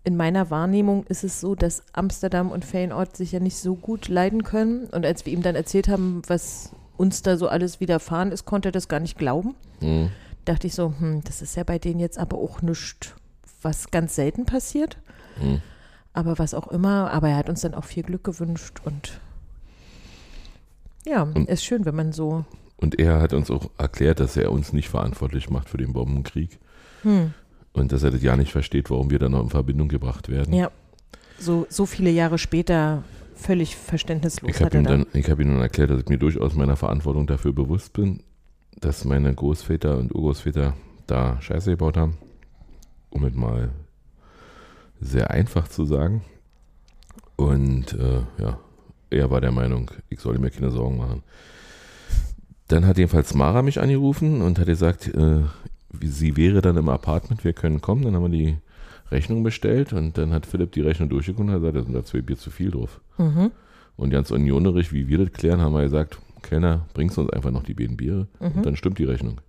[0.02, 4.08] in meiner Wahrnehmung ist es so, dass Amsterdam und Feyenoord sich ja nicht so gut
[4.08, 4.86] leiden können.
[4.86, 8.70] Und als wir ihm dann erzählt haben, was uns da so alles widerfahren ist, konnte
[8.70, 9.54] er das gar nicht glauben.
[9.80, 10.10] Hm.
[10.44, 13.14] Dachte ich so, hm, das ist ja bei denen jetzt aber auch nichts,
[13.62, 14.96] was ganz selten passiert.
[15.38, 15.60] Hm.
[16.12, 17.10] Aber was auch immer.
[17.12, 19.20] Aber er hat uns dann auch viel Glück gewünscht und
[21.06, 22.44] ja, Und- ist schön, wenn man so.
[22.76, 26.58] Und er hat uns auch erklärt, dass er uns nicht verantwortlich macht für den Bombenkrieg.
[27.02, 27.34] Hm,
[27.72, 30.52] Und dass er das ja nicht versteht, warum wir da noch in Verbindung gebracht werden.
[30.54, 30.70] ja,
[31.38, 33.02] so, so viele Jahre später
[33.34, 35.04] völlig verständnislos Ich habe ihm, dann.
[35.04, 38.22] dann, ich hab ihm dann erklärt, dass ich mir durchaus meiner Verantwortung dafür bewusst bin,
[38.80, 40.74] dass meine Großväter und Urgroßväter
[41.06, 42.16] da Scheiße gebaut haben.
[43.10, 43.70] Um es mal
[45.00, 46.22] sehr einfach zu sagen.
[47.36, 48.58] Und äh, ja,
[49.08, 51.22] er war der Meinung, ich soll mir keine Sorgen machen.
[52.68, 55.42] Dann hat jedenfalls Mara mich angerufen und hat gesagt, äh,
[56.00, 58.04] sie wäre dann im Apartment, wir können kommen.
[58.04, 58.56] Dann haben wir die
[59.10, 62.04] Rechnung bestellt und dann hat Philipp die Rechnung durchgeguckt und hat gesagt, da sind da
[62.04, 63.00] zwei Bier zu viel drauf.
[63.18, 63.50] Mhm.
[63.96, 67.64] Und ganz unionerig, wie wir das klären, haben wir gesagt, Kellner, bringst uns einfach noch
[67.64, 69.40] die beiden Biere und dann stimmt die Rechnung.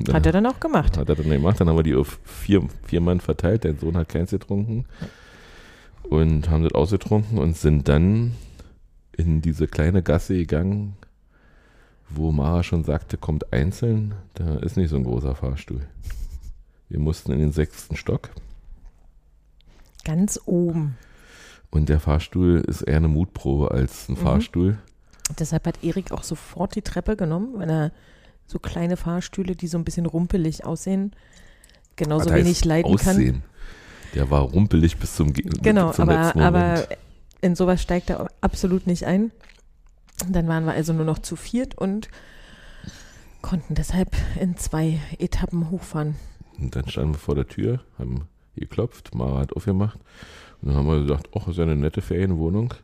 [0.00, 0.96] Dann Hat er dann auch gemacht.
[0.96, 3.96] hat er dann gemacht, dann haben wir die auf vier, vier Mann verteilt, der Sohn
[3.96, 4.84] hat keins getrunken
[6.02, 8.32] und haben das ausgetrunken und sind dann
[9.16, 10.96] in diese kleine Gasse gegangen,
[12.08, 15.80] wo Mara schon sagte, kommt einzeln, da ist nicht so ein großer Fahrstuhl.
[16.88, 18.30] Wir mussten in den sechsten Stock
[20.04, 20.96] Ganz oben.
[21.70, 24.16] und der Fahrstuhl ist eher eine Mutprobe als ein Mhm.
[24.18, 24.78] Fahrstuhl.
[25.38, 27.92] Deshalb hat Erik auch sofort die Treppe genommen, weil er
[28.52, 31.12] so kleine Fahrstühle, die so ein bisschen rumpelig aussehen,
[31.96, 33.16] genauso Was heißt wenig leiden kann.
[33.16, 33.42] aussehen.
[34.14, 36.86] Der war rumpelig bis zum, Ge- Genau, zum aber, aber
[37.40, 39.32] in sowas steigt er absolut nicht ein.
[40.28, 42.08] Dann waren wir also nur noch zu viert und
[43.40, 46.14] konnten deshalb in zwei Etappen hochfahren.
[46.60, 49.98] Und dann standen wir vor der Tür, haben geklopft, Mara hat aufgemacht.
[50.60, 52.74] Und dann haben wir gesagt, ach, ist ja eine nette Ferienwohnung.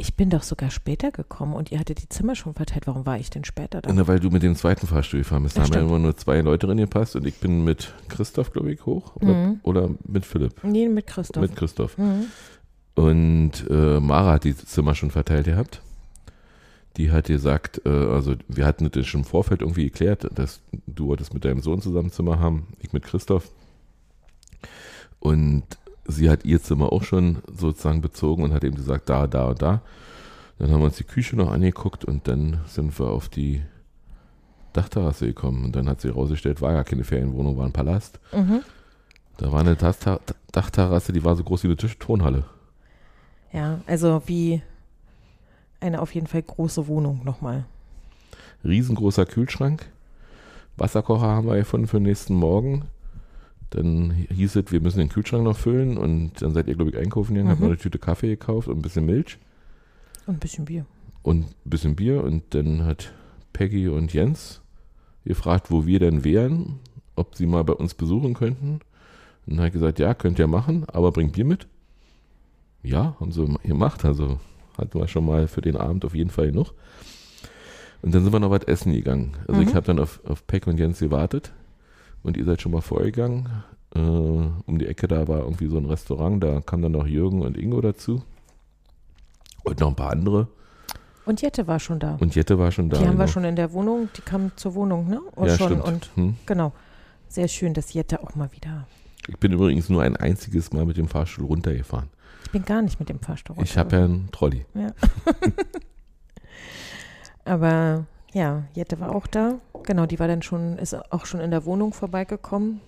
[0.00, 2.86] Ich bin doch sogar später gekommen und ihr hattet die Zimmer schon verteilt.
[2.86, 3.92] Warum war ich denn später da?
[3.92, 5.58] Na, weil du mit dem zweiten Fahrstuhl gefahren bist.
[5.58, 8.72] Da haben ja immer nur zwei Leute drin gepasst und ich bin mit Christoph, glaube
[8.72, 9.16] ich, hoch.
[9.16, 9.60] Oder, Mhm.
[9.64, 10.62] oder mit Philipp.
[10.62, 11.40] Nee, mit Christoph.
[11.42, 11.98] Mit Christoph.
[11.98, 12.26] mhm.
[12.94, 15.82] Und äh, Mara hat die Zimmer schon verteilt gehabt.
[16.96, 21.08] Die hat gesagt, äh, also wir hatten das schon im Vorfeld irgendwie geklärt, dass du
[21.08, 23.50] wolltest mit deinem Sohn zusammen Zimmer haben, ich mit Christoph.
[25.20, 25.64] Und
[26.08, 29.62] sie hat ihr Zimmer auch schon sozusagen bezogen und hat eben gesagt, da, da und
[29.62, 29.82] da.
[30.58, 33.62] Dann haben wir uns die Küche noch angeguckt und dann sind wir auf die
[34.72, 35.64] Dachterrasse gekommen.
[35.64, 38.18] Und dann hat sie herausgestellt, war ja keine Ferienwohnung, war ein Palast.
[38.32, 38.60] Mhm.
[39.36, 42.44] Da war eine Dachter- Dachterrasse, die war so groß wie eine Tisch Tonhalle.
[43.52, 44.62] Ja, also wie
[45.80, 47.64] eine auf jeden Fall große Wohnung nochmal.
[48.64, 49.88] Riesengroßer Kühlschrank.
[50.76, 52.86] Wasserkocher haben wir gefunden für den nächsten Morgen.
[53.70, 55.98] Dann hieß es, wir müssen den Kühlschrank noch füllen.
[55.98, 57.66] Und dann seid ihr, glaube ich, einkaufen gegangen, habt Mhm.
[57.66, 59.38] noch eine Tüte Kaffee gekauft und ein bisschen Milch
[60.26, 60.86] Und ein bisschen Bier.
[61.22, 62.24] und ein bisschen Bier.
[62.24, 63.12] Und dann hat
[63.52, 64.62] Peggy und Jens
[65.24, 66.78] gefragt, wo wir denn wären,
[67.16, 68.80] ob sie mal bei uns besuchen könnten.
[69.46, 71.66] Und dann hat gesagt, ja, könnt ihr machen, aber bringt Bier mit.
[72.82, 74.04] Ja, haben sie gemacht.
[74.04, 74.38] Also
[74.78, 76.72] hatten wir schon mal für den Abend auf jeden Fall genug.
[78.00, 79.32] Und dann sind wir noch was essen gegangen.
[79.48, 79.74] Also ich Mhm.
[79.74, 81.52] habe dann auf, auf Peck und Jens gewartet.
[82.22, 83.48] Und ihr seid schon mal vorgegangen.
[83.94, 86.42] Äh, um die Ecke da war irgendwie so ein Restaurant.
[86.42, 88.22] Da kam dann noch Jürgen und Ingo dazu.
[89.64, 90.48] Und noch ein paar andere.
[91.24, 92.16] Und Jette war schon da.
[92.20, 92.98] Und Jette war schon da.
[92.98, 93.32] die haben wir genau.
[93.32, 95.20] schon in der Wohnung, die kam zur Wohnung, ne?
[95.34, 95.84] Und ja, schon stimmt.
[95.84, 96.36] und Hm.
[96.46, 96.72] genau.
[97.28, 98.86] Sehr schön, dass Jette auch mal wieder.
[99.28, 102.08] Ich bin übrigens nur ein einziges Mal mit dem Fahrstuhl runtergefahren.
[102.44, 104.64] Ich bin gar nicht mit dem Fahrstuhl Ich habe ja einen Trolley.
[107.44, 109.58] Aber ja, Jette war auch da.
[109.84, 112.80] Genau, die war dann schon, ist auch schon in der Wohnung vorbeigekommen.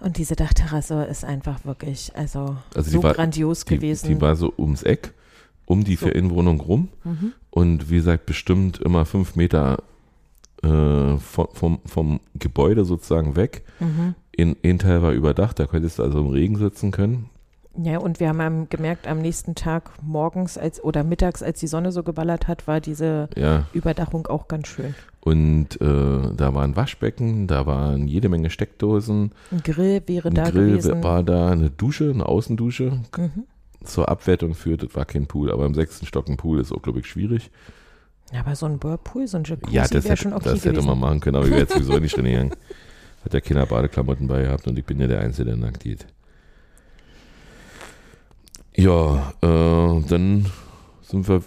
[0.00, 4.08] Und diese Dachterrasse ist einfach wirklich, also, Also so war- grandios Die, gewesen.
[4.08, 5.14] die war so ums Eck,
[5.64, 6.06] um die So.
[6.06, 6.88] Ferienwohnung rum.
[7.04, 7.32] mhm.
[7.50, 9.82] Und wie gesagt, bestimmt immer fünf Meter
[10.62, 13.62] äh, vom, vom, vom Gebäude sozusagen weg.
[13.80, 14.14] Mhm.
[14.32, 17.30] In, ein Teil war überdacht, da könntest du also im Regen sitzen können.
[17.82, 21.92] Ja, und wir haben gemerkt, am nächsten Tag morgens als oder mittags, als die Sonne
[21.92, 24.94] so geballert hat, war diese Ja, Überdachung auch ganz schön.
[25.20, 30.48] und äh, da waren Waschbecken, da waren jede Menge Steckdosen, Ein Grill wäre ein da
[30.48, 31.02] Grill gewesen.
[31.04, 33.00] war da, eine Dusche, eine Außendusche.
[33.16, 33.44] Mhm.
[33.84, 36.80] Zur Abwertung führt, das war kein Pool, aber im sechsten Stock ein Pool ist auch,
[36.82, 37.50] glaube ich, schwierig.
[38.32, 40.54] Ja, aber so ein Whirlpool, so ein Jacuzzi Ja, das, wäre hätte, schon okay das
[40.64, 40.86] hätte gewesen.
[40.88, 42.50] man machen können, aber ich wäre jetzt sowieso nicht drin gegangen.
[43.24, 46.06] Hat ja Kinder Badeklamotten bei gehabt und ich bin ja der Einzige, der nackt geht.
[48.76, 50.46] Ja, äh, dann
[51.02, 51.42] sind wir,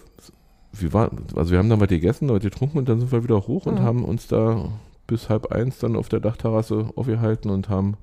[0.73, 3.47] wir waren, also wir haben dann was gegessen, was getrunken und dann sind wir wieder
[3.47, 3.83] hoch und Mhm.
[3.83, 4.69] haben uns da
[5.07, 7.97] bis halb eins dann auf der Dachterrasse aufgehalten und haben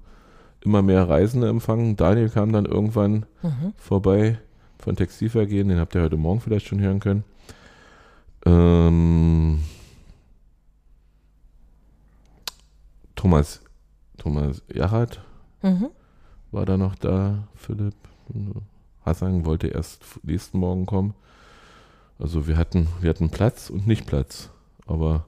[0.64, 1.96] immer mehr Reisende empfangen.
[1.96, 3.72] Daniel kam dann irgendwann Mhm.
[3.76, 4.38] vorbei
[4.78, 7.24] von Textilvergehen, den habt ihr heute Morgen vielleicht schon hören können.
[8.44, 9.60] Ähm,
[13.16, 13.60] Thomas,
[14.18, 15.20] Thomas Jachat
[15.62, 15.88] Mhm.
[16.52, 17.94] war da noch da, Philipp.
[19.06, 21.14] Hassan wollte erst nächsten Morgen kommen.
[22.18, 24.50] Also wir hatten, wir hatten Platz und nicht Platz.
[24.86, 25.24] Aber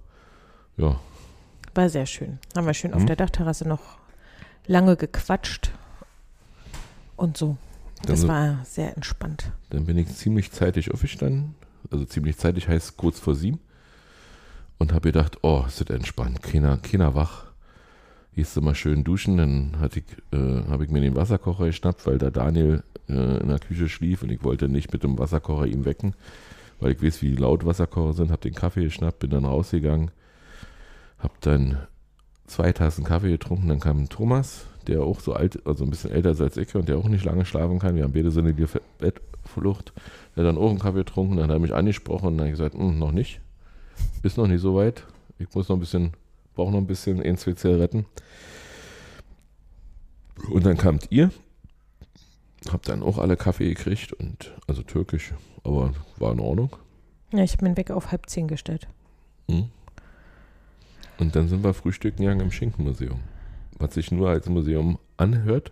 [0.76, 0.98] ja,
[1.74, 2.38] War sehr schön.
[2.56, 3.06] Haben wir schön auf Mhm.
[3.06, 3.98] der Dachterrasse noch
[4.66, 5.70] lange gequatscht
[7.16, 7.56] und so.
[8.04, 9.52] Das so- war sehr entspannt.
[9.70, 11.54] Dann bin ich ziemlich zeitig aufgestanden.
[11.90, 13.60] Also ziemlich zeitig heißt kurz vor sieben.
[14.78, 16.42] Und habe gedacht, oh, ist das entspannt.
[16.42, 17.44] Keiner, keiner wach.
[18.38, 19.36] Gehst du mal schön duschen.
[19.36, 19.76] Dann
[20.30, 24.22] äh, habe ich mir den Wasserkocher geschnappt, weil da Daniel äh, in der Küche schlief
[24.22, 26.14] und ich wollte nicht mit dem Wasserkocher ihn wecken,
[26.78, 28.30] weil ich weiß, wie laut Wasserkocher sind.
[28.30, 30.12] Habe den Kaffee geschnappt, bin dann rausgegangen.
[31.18, 31.78] Habe dann
[32.46, 33.66] zwei Tassen Kaffee getrunken.
[33.66, 36.88] Dann kam Thomas, der auch so alt, also ein bisschen älter ist als ich und
[36.88, 37.96] der auch nicht lange schlafen kann.
[37.96, 39.92] Wir haben beide so eine Bettflucht.
[40.36, 42.76] Der hat dann auch einen Kaffee getrunken, dann hat er mich angesprochen und dann gesagt,
[42.76, 43.40] "Hm, noch nicht.
[44.22, 45.02] Ist noch nicht so weit.
[45.40, 46.12] Ich muss noch ein bisschen,
[46.58, 48.04] brauche noch ein bisschen ein, zwei Zigaretten.
[50.50, 51.30] Und dann kamt ihr,
[52.68, 56.74] habt dann auch alle Kaffee gekriegt und also türkisch, aber war in Ordnung.
[57.32, 58.88] Ja, ich habe meinen Wecker auf halb zehn gestellt.
[59.48, 59.68] Hm.
[61.20, 63.20] Und dann sind wir frühstücken gegangen im Schinkenmuseum.
[63.78, 65.70] Was sich nur als Museum anhört.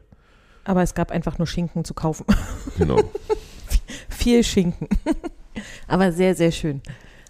[0.63, 2.27] Aber es gab einfach nur Schinken zu kaufen.
[2.79, 3.01] Genau.
[4.09, 4.89] Viel Schinken.
[5.89, 6.81] Aber sehr, sehr schön.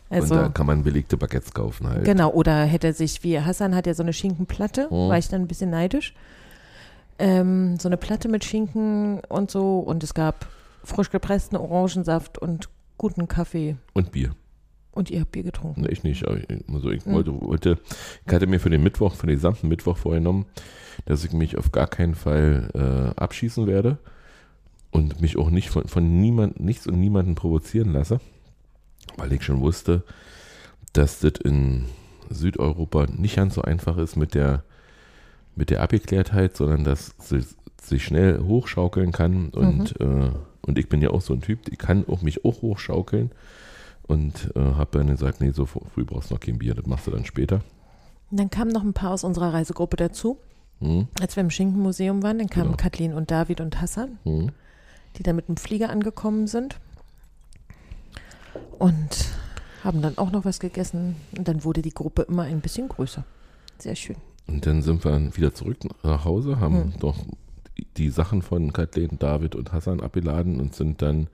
[0.09, 2.05] Also, und da kann man belegte Baguettes kaufen halt.
[2.05, 2.31] genau.
[2.31, 5.09] Oder hätte er sich, wie Hassan hat ja so eine Schinkenplatte, Mhm.
[5.09, 6.15] war ich dann ein bisschen neidisch.
[7.19, 9.79] Ähm, so eine Platte mit Schinken und so.
[9.79, 10.47] Und es gab
[10.85, 13.77] frisch gepressten Orangensaft und guten Kaffee.
[13.95, 14.31] Und Bier.
[14.93, 15.83] Und ihr habt Bier getrunken.
[15.83, 16.23] Ne, ich nicht.
[16.23, 17.13] Ich, also ich Mhm.
[17.13, 17.79] wollte, wollte,
[18.27, 20.47] ich hatte mir für den Mittwoch, für den gesamten Mittwoch vorgenommen,
[21.05, 22.71] dass ich mich auf gar keinen Fall
[23.17, 23.99] äh, abschießen werde
[24.91, 28.21] und mich auch nicht von, von niemand, nichts und niemanden provozieren lasse,
[29.17, 30.03] weil ich schon wusste,
[30.93, 31.87] dass das in
[32.31, 34.65] Südeuropa nicht ganz so einfach ist mit der,
[35.55, 40.31] mit der Abgeklärtheit, sondern dass es sich schnell hochschaukeln kann und, äh,
[40.67, 43.31] und ich bin ja auch so ein Typ, ich kann auch mich auch hochschaukeln
[44.07, 47.07] und äh, habe dann gesagt, nee, so früh brauchst du noch kein Bier, das machst
[47.07, 47.61] du dann später.
[48.31, 50.39] Und dann kamen noch ein paar aus unserer Reisegruppe dazu.
[50.81, 52.77] Hm, Als wir im Schinkenmuseum waren, dann kamen Genau.
[52.77, 54.51] Kathleen und David und Hassan, hm.
[55.17, 56.81] die dann mit dem Flieger angekommen sind.
[58.79, 59.27] Und
[59.85, 63.25] haben dann auch noch was gegessen und dann wurde die Gruppe immer ein bisschen größer.
[63.79, 64.17] Sehr schön.
[64.47, 67.01] Und dann sind wir wieder zurück nach Hause, haben Hm.
[67.01, 67.17] doch
[67.97, 71.29] die Sachen von Kathleen, David und Hassan abgeladen und sind dann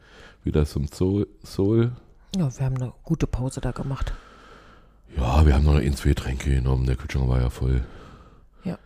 [0.45, 1.25] wieder zum Zoo.
[1.45, 1.93] Soul.
[2.37, 4.13] Ja, wir haben eine gute Pause da gemacht.
[5.17, 7.85] Ja, wir haben noch ein, zwei Tränke genommen, der Kühlschrank war ja voll.
[8.65, 8.79] Ja.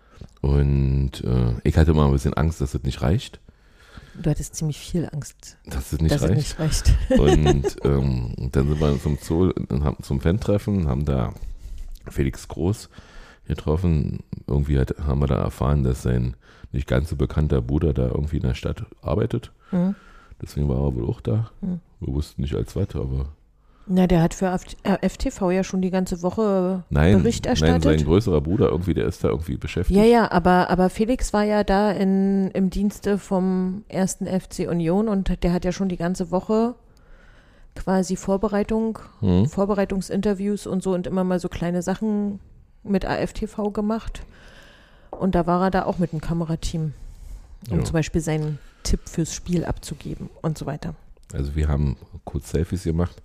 [0.42, 3.40] Und äh, ich hatte mal ein bisschen Angst, dass es nicht reicht.
[4.23, 6.33] Du hattest ziemlich viel Angst, Dass es nicht dass reicht.
[6.33, 6.95] es nicht reicht.
[7.21, 11.35] Und ähm, dann sind wir zum Zoo, und haben zum Fan-Treffen, haben da
[12.09, 12.89] Felix Groß
[13.47, 14.21] getroffen.
[14.47, 16.37] Irgendwie hat, haben wir da erfahren, dass sein
[16.73, 19.53] nicht ganz so bekannter Bruder da irgendwie in der Stadt arbeitet.
[19.71, 19.95] Mhm.
[20.41, 21.51] Deswegen war er wohl auch da.
[21.61, 21.81] Mhm.
[22.01, 23.33] Wir wussten nicht als was, aber
[23.88, 27.51] Na, der hat für F- äh, FTV ja schon die ganze Woche nein, Bericht nein,
[27.53, 27.83] erstattet.
[27.85, 29.96] sein größerer Bruder irgendwie, der ist da irgendwie beschäftigt.
[29.96, 35.07] Ja, ja, aber, aber Felix war ja da in, im Dienste vom ersten FC Union
[35.09, 36.75] und der hat ja schon die ganze Woche
[37.77, 39.46] quasi Vorbereitung, Hm?
[39.46, 42.40] Vorbereitungsinterviews und so und immer mal so kleine Sachen
[42.83, 44.22] mit AFTV gemacht.
[45.11, 46.92] Und da war er da auch mit dem Kamerateam,
[47.70, 47.85] um Ja.
[47.85, 50.94] zum Beispiel seinen Tipp fürs Spiel abzugeben und so weiter.
[51.33, 53.20] Also wir haben kurz Selfies gemacht,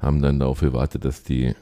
[0.00, 1.54] haben dann darauf gewartet, dass die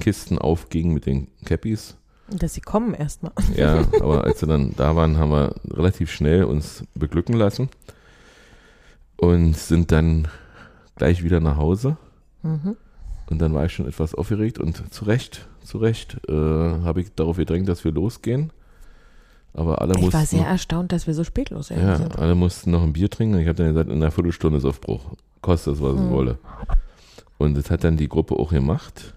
[0.00, 1.96] Kisten aufgingen mit den Cappies.
[2.30, 3.32] Und dass sie kommen erstmal.
[3.56, 7.68] Ja, aber als wir dann da waren, haben wir relativ schnell uns beglücken lassen
[9.16, 10.28] und sind dann
[10.96, 11.96] gleich wieder nach Hause.
[12.42, 12.76] Mhm.
[13.30, 17.14] Und dann war ich schon etwas aufgeregt und zu Recht, zu Recht äh, habe ich
[17.14, 18.50] darauf gedrängt, dass wir losgehen.
[19.54, 22.18] Aber alle Ich mussten, war sehr erstaunt, dass wir so spät losgegangen ja, sind.
[22.18, 23.38] alle mussten noch ein Bier trinken.
[23.38, 25.00] Ich habe dann gesagt, in einer Viertelstunde ist Aufbruch.
[25.42, 26.10] Kostet es, was es Mhm.
[26.10, 26.38] wolle.
[27.42, 29.14] Und das hat dann die Gruppe auch gemacht.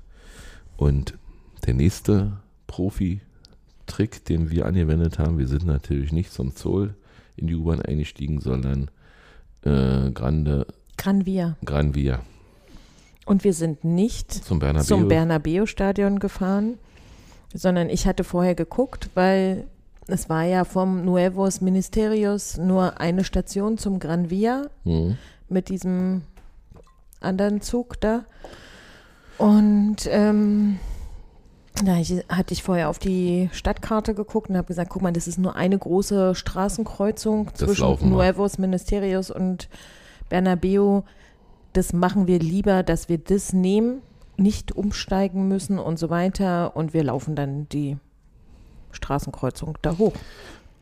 [0.78, 1.14] Und
[1.66, 2.34] der nächste
[2.68, 6.96] Profi-Trick, den wir angewendet haben, wir sind natürlich nicht zum Zoll
[7.36, 8.90] in die U-Bahn eingestiegen, sondern
[9.64, 11.58] äh, Grande, Gran Via.
[11.66, 12.22] Gran Via
[13.26, 15.06] Und wir sind nicht zum Bernabeu.
[15.08, 16.78] Bernabeu-Stadion gefahren,
[17.54, 19.66] sondern ich hatte vorher geguckt, weil
[20.08, 25.18] es war ja vom Nuevos Ministerios nur eine Station zum Gran Via Mhm.
[25.50, 26.22] mit diesem
[27.20, 28.26] anderen Zug da.
[29.38, 30.80] Und ähm,
[31.84, 35.28] da ich, hatte ich vorher auf die Stadtkarte geguckt und habe gesagt, guck mal, das
[35.28, 38.10] ist nur eine große Straßenkreuzung Das zwischen.
[38.10, 39.68] Nuevos Ministerios und
[40.30, 41.02] Bernabeu.
[41.74, 44.02] Das machen wir lieber, dass wir das nehmen,
[44.38, 46.78] nicht umsteigen müssen und so weiter.
[46.78, 47.98] Und wir laufen dann die
[48.92, 50.14] Straßenkreuzung da hoch.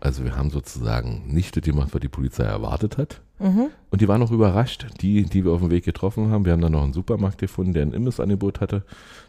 [0.03, 3.21] Also wir haben sozusagen nicht das gemacht, was die Polizei erwartet hat.
[3.39, 3.69] Mhm.
[3.89, 6.43] Und die waren auch überrascht, die, die wir auf dem Weg getroffen haben.
[6.43, 8.83] Wir haben dann noch einen Supermarkt gefunden, der ein Imbissangebot hatte.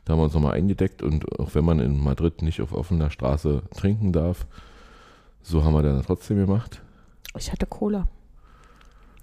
[0.04, 3.10] Da haben wir uns nochmal eingedeckt und auch wenn man in Madrid nicht auf offener
[3.10, 4.48] Straße trinken darf,
[5.42, 6.82] so haben wir dann trotzdem gemacht.
[7.38, 8.08] Ich hatte Cola.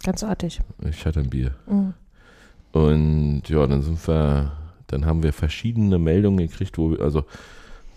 [0.03, 0.61] Ganz artig.
[0.89, 1.53] Ich hatte ein Bier.
[1.67, 1.93] Mhm.
[2.71, 4.53] Und ja, dann sind wir,
[4.87, 7.25] dann haben wir verschiedene Meldungen gekriegt, wo wir, also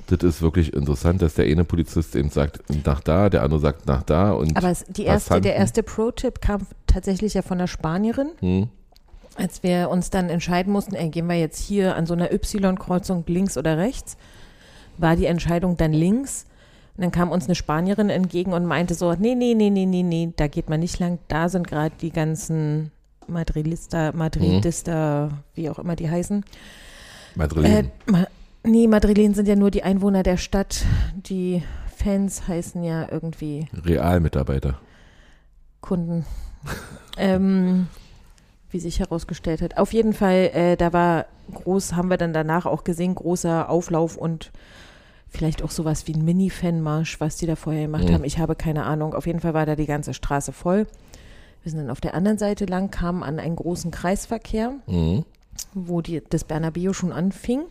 [0.06, 3.86] das ist wirklich interessant, dass der eine Polizist eben sagt, nach da, der andere sagt
[3.86, 7.66] nach da und Aber es, die erste, der erste Pro-Tipp kam tatsächlich ja von der
[7.66, 8.68] Spanierin, hm,
[9.36, 13.24] als wir uns dann entscheiden mussten, ey, gehen wir jetzt hier an so einer Y-Kreuzung
[13.26, 14.16] links oder rechts,
[14.98, 16.46] war die Entscheidung dann links.
[16.96, 20.04] Und dann kam uns eine Spanierin entgegen und meinte so, nee, nee, nee, nee, nee,
[20.04, 22.92] nee, da geht man nicht lang, da sind gerade die ganzen
[23.26, 26.44] Madrilista, Madridista, wie auch immer die heißen.
[26.44, 27.90] Äh, Madrid.
[28.06, 28.26] ma
[28.64, 30.84] nee, Madrilen sind ja nur die Einwohner der Stadt,
[31.16, 31.62] die
[31.96, 34.78] Fans heißen ja irgendwie Realmitarbeiter.
[35.80, 36.24] Kunden.
[37.18, 37.88] ähm,
[38.70, 39.76] wie sich herausgestellt hat.
[39.76, 44.16] Auf jeden Fall, äh, da war groß, haben wir dann danach auch gesehen, großer Auflauf
[44.16, 44.50] und
[45.28, 48.14] vielleicht auch sowas wie ein Mini-Fanmarsch, was die da vorher gemacht Mhm.
[48.14, 48.24] haben.
[48.24, 49.14] Ich habe keine Ahnung.
[49.14, 50.86] Auf jeden Fall war da die ganze Straße voll.
[51.62, 55.24] Wir sind dann auf der anderen Seite lang, kamen an einen großen Kreisverkehr, Mhm.
[55.74, 57.62] wo die, das Bernabeu schon anfing.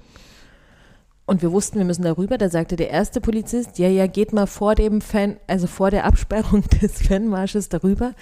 [1.25, 2.37] Und wir wussten, wir müssen darüber.
[2.37, 6.05] Da sagte der erste Polizist, ja, ja, geht mal vor dem Fan, also vor der
[6.05, 8.13] Absperrung des Fanmarsches darüber.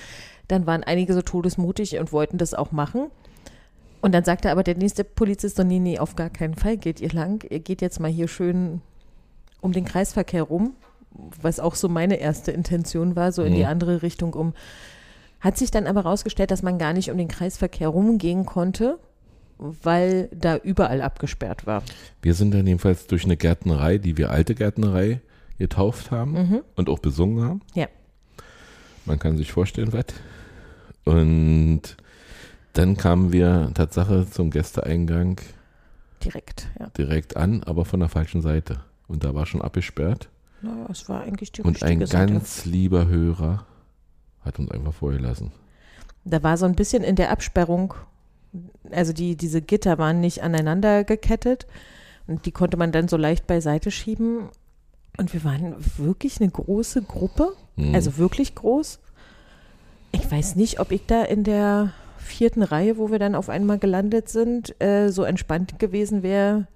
[0.47, 3.07] Dann waren einige so todesmutig und wollten das auch machen.
[4.01, 6.99] Und dann sagte aber der nächste Polizist so, nee, nee, auf gar keinen Fall geht
[6.99, 7.43] ihr lang.
[7.49, 8.81] Ihr geht jetzt mal hier schön
[9.61, 10.73] um den Kreisverkehr rum,
[11.41, 13.57] was auch so meine erste Intention war, so in Mhm.
[13.57, 14.53] die andere Richtung um.
[15.39, 18.97] Hat sich dann aber rausgestellt, dass man gar nicht um den Kreisverkehr rumgehen konnte,
[19.61, 21.83] weil da überall abgesperrt war.
[22.21, 25.21] Wir sind dann jedenfalls durch eine Gärtnerei, die wir alte Gärtnerei
[25.59, 27.61] getauft haben und auch besungen haben.
[27.75, 27.87] Ja.
[29.05, 30.05] Man kann sich vorstellen, was.
[31.05, 31.81] Und
[32.73, 35.39] dann kamen wir Tatsache zum Gästeeingang
[36.23, 36.87] Direkt, ja.
[36.97, 38.79] direkt an, aber von der falschen Seite.
[39.07, 40.29] Und da war schon abgesperrt.
[40.61, 42.33] Naja, es war eigentlich die Und ein Seite.
[42.33, 43.65] ganz lieber Hörer
[44.43, 45.51] hat uns einfach vorgelassen.
[46.23, 47.93] Da war so ein bisschen in der Absperrung,
[48.91, 51.67] Also die, diese Gitter waren nicht aneinander gekettet
[52.27, 54.49] und die konnte man dann so leicht beiseite schieben.
[55.17, 57.95] Und wir waren wirklich eine große Gruppe, Mhm.
[57.95, 58.99] also wirklich groß.
[60.11, 63.79] Ich weiß nicht, ob ich da in der vierten Reihe, wo wir dann auf einmal
[63.79, 66.67] gelandet sind, äh, so entspannt gewesen wäre,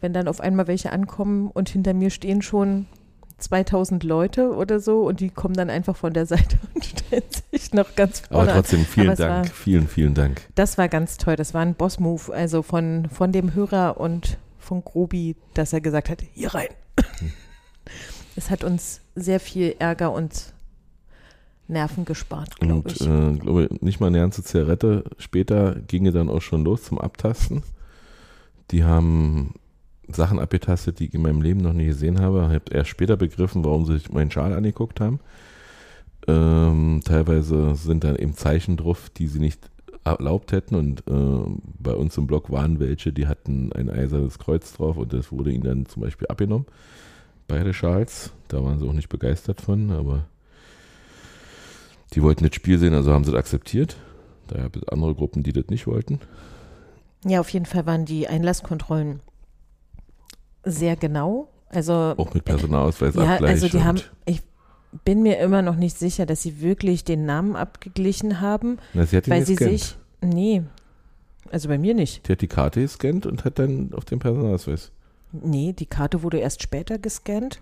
[0.00, 2.86] wenn dann auf einmal welche ankommen und hinter mir stehen schon
[3.38, 7.22] 2000 Leute oder so und die kommen dann einfach von der Seite und stellen
[7.52, 8.56] sich noch ganz Aber vorne an.
[8.58, 10.42] trotzdem vielen Aber Dank, war- vielen, vielen Dank.
[10.56, 11.36] Das war ganz toll.
[11.36, 16.10] Das war ein Boss-Move, also von, von dem Hörer und von Grobi, dass er gesagt
[16.10, 16.68] hat, hier rein.
[18.36, 20.52] Es hat uns sehr viel Ärger und
[21.66, 23.00] Nerven gespart, glaube Und ich.
[23.00, 27.62] äh, glaube nicht mal eine ganze Zigarette später ginge dann auch schon los zum Abtasten.
[28.70, 29.54] Die haben
[30.10, 32.46] Sachen abgetastet, die ich in meinem Leben noch nie gesehen habe.
[32.48, 35.20] Ich habe erst später begriffen, warum sie sich meinen Schal angeguckt haben.
[36.26, 39.70] Ähm, teilweise sind dann eben Zeichen drauf, die sie nicht
[40.04, 40.74] erlaubt hätten.
[40.74, 45.12] Und äh, bei uns im Blog waren welche, die hatten ein eisernes Kreuz drauf und
[45.12, 46.66] das wurde ihnen dann zum Beispiel abgenommen.
[47.46, 48.32] Beide Schals.
[48.48, 50.24] Da waren sie auch nicht begeistert von, aber
[52.14, 53.96] die wollten das Spiel sehen, also haben sie das akzeptiert.
[54.46, 56.20] Da gab es andere Gruppen, die das nicht wollten.
[57.24, 59.20] Ja, auf jeden Fall waren die Einlasskontrollen
[60.70, 61.48] sehr genau.
[61.70, 64.42] Also Auch mit Personalausweis ja, also die haben, ich
[65.04, 69.20] bin mir immer noch nicht sicher, dass sie wirklich den Namen abgeglichen haben, Na, sie
[69.26, 69.78] weil sie gescannt.
[69.80, 70.62] sich, nee,
[71.50, 72.26] also bei mir nicht.
[72.26, 74.90] Die hat die Karte gescannt und hat dann auf den Personalausweis.
[75.32, 77.60] Nee, die Karte wurde erst später gescannt.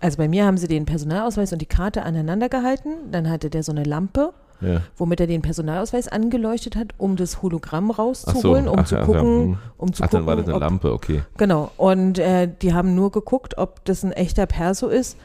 [0.00, 3.10] Also bei mir haben sie den Personalausweis und die Karte aneinander gehalten.
[3.10, 4.82] Dann hatte der so eine Lampe, Ja.
[4.96, 8.02] womit er den Personalausweis angeleuchtet hat, um das Hologramm Ach so.
[8.02, 9.58] rauszuholen, um ach, zu ja, gucken, hm.
[9.76, 11.22] um zu Ach, gucken, dann war das eine ob, Lampe, okay.
[11.36, 11.70] Genau.
[11.76, 15.16] Und äh, die haben nur geguckt, ob das ein echter Perso ist,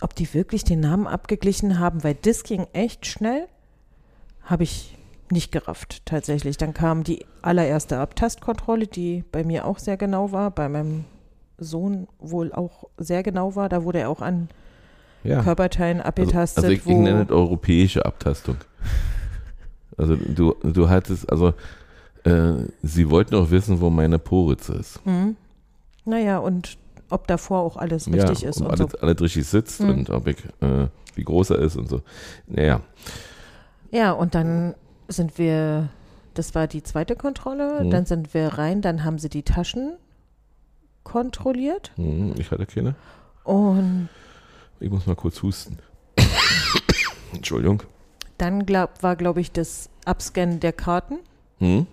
[0.00, 3.46] ob die wirklich den Namen abgeglichen haben, weil das ging echt schnell.
[4.42, 4.96] Habe ich
[5.30, 6.56] nicht gerafft, tatsächlich.
[6.56, 11.04] Dann kam die allererste Abtastkontrolle, die bei mir auch sehr genau war, bei meinem
[11.58, 13.68] Sohn wohl auch sehr genau war.
[13.68, 14.48] Da wurde er auch an
[15.22, 15.42] Ja.
[15.42, 18.56] Körperteilen Also, abgetastet, also ich, ich wo nenne es europäische Abtastung.
[19.98, 21.52] Also du, du hattest, also
[22.24, 22.52] äh,
[22.82, 25.00] sie wollten auch wissen, wo meine Poritze ist.
[25.04, 25.36] Hm.
[26.06, 26.78] Naja, und
[27.10, 28.98] ob davor auch alles richtig ja, ist ob und alles, so.
[28.98, 29.90] alles richtig sitzt Hm.
[29.90, 32.00] und ob ich, äh, wie groß er ist und so.
[32.46, 32.80] Naja,
[33.90, 34.74] Ja, und dann
[35.08, 35.88] sind wir,
[36.34, 37.90] das war die zweite Kontrolle, Mhm.
[37.90, 39.92] dann sind wir rein, dann haben sie die Taschen
[41.02, 42.94] kontrolliert hm, ich hatte keine.
[43.44, 44.08] und
[44.80, 45.78] Ich muss mal kurz husten.
[47.32, 47.82] Entschuldigung.
[48.38, 51.18] dann glaub, war, glaube ich, das Abscannen der Karten
[51.58, 51.86] Hm?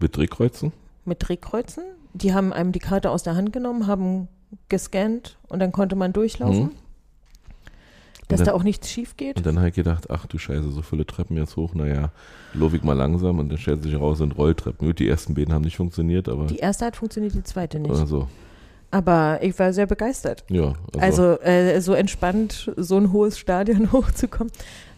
[0.00, 0.72] Mit Drehkreuzen?
[1.04, 1.82] mit Drehkreuzen.
[2.14, 4.28] Die haben einem die Karte aus der Hand genommen, haben
[4.68, 6.70] gescannt und dann konnte man durchlaufen, Mhm.
[8.28, 9.36] dass Und da dann- auch nichts schief geht.
[9.36, 12.10] Und dann habe ich gedacht, ach du Scheiße, so viele Treppen jetzt hoch, naja,
[12.54, 14.94] laufe ich mal langsam und dann stellt sich raus, sind Rolltreppen.
[14.94, 17.90] Die ersten beiden haben nicht funktioniert, aber Die erste hat funktioniert, die zweite nicht.
[17.90, 18.28] also,
[18.90, 20.44] Aber ich war sehr begeistert.
[20.94, 21.00] ja.
[21.00, 24.52] Also äh, so entspannt, so ein hohes Stadion hochzukommen.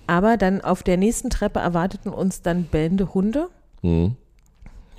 [0.06, 3.48] Aber dann auf der nächsten Treppe erwarteten uns dann bellende Hunde,
[3.82, 4.16] hm,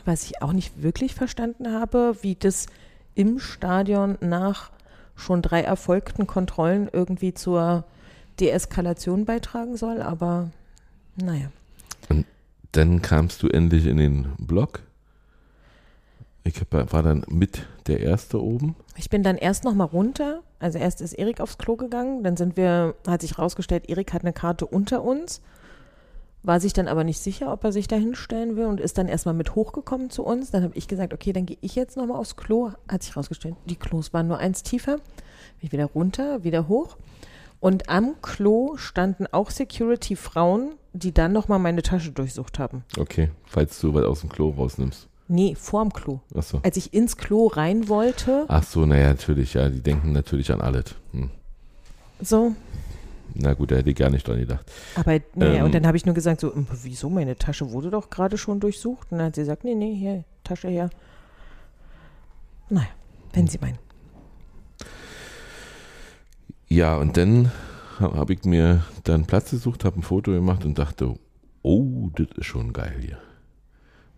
[0.05, 2.67] was ich auch nicht wirklich verstanden habe, wie das
[3.15, 4.71] im Stadion nach
[5.15, 7.85] schon drei erfolgten Kontrollen irgendwie zur
[8.39, 10.01] Deeskalation beitragen soll.
[10.01, 10.49] Aber
[11.15, 11.51] naja.
[12.71, 14.81] dann kamst du endlich in den Block.
[16.45, 18.75] Ich war dann mit der Erste oben.
[18.97, 20.41] Ich bin dann erst noch mal runter.
[20.59, 24.23] Also erst ist Erik aufs Klo gegangen, dann sind wir, hat sich rausgestellt, Erik hat
[24.23, 25.41] eine Karte unter uns,
[26.41, 29.07] war sich dann aber nicht sicher, ob er sich da hinstellen will und ist dann
[29.07, 30.51] erstmal mit hochgekommen zu uns.
[30.51, 32.71] Dann habe ich gesagt, okay, dann gehe ich jetzt noch mal aufs Klo.
[32.89, 34.97] Hat sich rausgestellt, die Klos waren nur eins tiefer.
[34.97, 36.97] Bin ich wieder runter, wieder hoch.
[37.61, 42.83] Und am Klo standen auch Security-Frauen, die dann noch mal meine Tasche durchsucht haben.
[42.97, 45.07] Okay, falls du was aus dem Klo rausnimmst.
[45.27, 46.19] Nee, vorm Klo.
[46.35, 46.59] Achso.
[46.63, 50.61] Als ich ins Klo rein wollte, Ach so, naja, natürlich, ja, die denken natürlich an
[50.61, 50.95] alles.
[51.11, 51.29] Hm.
[52.21, 52.53] so,
[53.35, 54.69] Na gut, da hätte ich gar nicht dran gedacht.
[54.95, 55.63] Aber nee, Ähm.
[55.65, 58.59] und dann habe ich nur gesagt, so, "Ähm, wieso, meine Tasche wurde doch gerade schon
[58.59, 59.11] durchsucht.
[59.11, 60.89] Und dann hat sie gesagt, nee, nee, hier, Tasche her.
[62.69, 62.87] Naja,
[63.33, 63.79] wenn Sie meinen.
[66.67, 67.51] Ja, und dann
[67.99, 71.15] ha- habe ich mir dann Platz gesucht, habe ein Foto gemacht und dachte,
[71.61, 73.17] oh, das ist schon geil hier.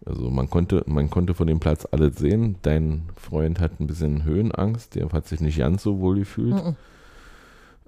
[0.06, 2.58] Also man konnte, man konnte von dem Platz alles sehen.
[2.62, 6.76] Dein Freund hat ein bisschen Höhenangst, der hat sich nicht ganz so wohl gefühlt Mhm.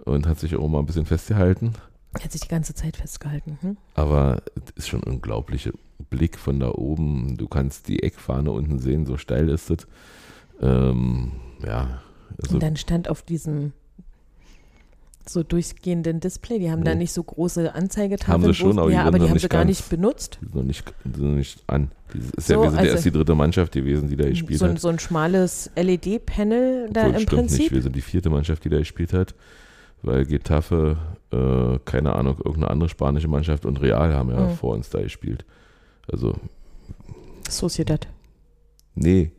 [0.06, 1.74] und hat sich auch mal ein bisschen festgehalten.
[2.20, 3.60] Hat sich die ganze Zeit festgehalten.
[3.62, 3.78] Hm?
[3.94, 5.72] Aber es ist schon ein unglaublicher
[6.10, 7.38] Blick von da oben.
[7.38, 9.86] Du kannst die Eckfahne unten sehen, so steil ist es.
[10.62, 12.02] Ähm, ja,
[12.42, 13.74] also Und dann stand auf diesem
[15.30, 16.60] so durchgehenden Display.
[16.60, 17.00] Die haben da Nee.
[17.00, 18.34] nicht so große Anzeigetafeln.
[18.34, 19.80] Haben sie schon, aber die ja, aber die haben sie gar ganz.
[19.80, 20.38] nicht benutzt.
[20.42, 21.92] Die sind noch nicht, sind noch nicht an.
[22.14, 24.28] Die ist So, ja, wir sind ja also- erst die dritte Mannschaft gewesen, die da
[24.30, 24.80] gespielt So, ein- hat.
[24.82, 27.60] so ein schmales LED-Panel da im Prinzip.
[27.60, 27.72] nicht.
[27.74, 29.36] Wir sind die vierte Mannschaft, die da gespielt hat,
[30.02, 30.98] weil Getafe,
[31.32, 34.52] äh, keine Ahnung, irgendeine andere spanische Mannschaft und Real haben ja Mhm.
[34.56, 35.44] vor uns da gespielt.
[36.12, 36.36] Also,
[37.50, 38.08] Sociedad.
[38.96, 39.32] nee.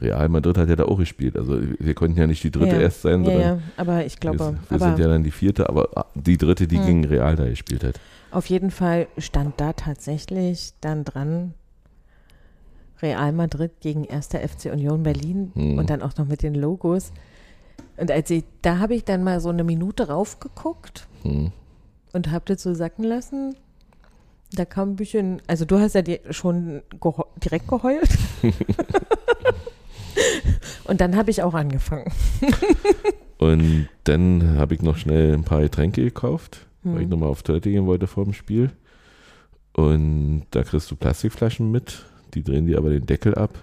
[0.00, 1.36] Real Madrid hat ja da auch gespielt.
[1.36, 4.18] Also wir konnten ja nicht die dritte Ja, erst sein, Ja, sondern ja, aber ich
[4.18, 6.86] glaube, wir, wir sind ja dann die vierte, aber ah, die dritte, die Hm.
[6.86, 8.00] gegen Real da gespielt hat.
[8.30, 11.54] auf jeden Fall stand da tatsächlich dann dran
[13.02, 14.28] Real Madrid gegen 1.
[14.28, 15.78] FC Union Berlin Hm.
[15.78, 17.12] und dann auch noch mit den Logos.
[17.96, 21.52] Und als ich, da habe ich dann mal so eine Minute raufgeguckt Hm.
[22.12, 23.54] und habe das so sacken lassen.
[24.52, 28.08] Da kam ein bisschen, also du hast ja dir schon geho direkt geheult.
[30.90, 32.10] und dann habe ich auch angefangen.
[33.38, 37.08] Und dann habe ich noch schnell ein paar Getränke gekauft, weil ich Hm.
[37.08, 38.70] nochmal auf Toilette gehen wollte vor dem Spiel.
[39.72, 43.54] Und da kriegst du Plastikflaschen mit, die drehen dir aber den Deckel ab.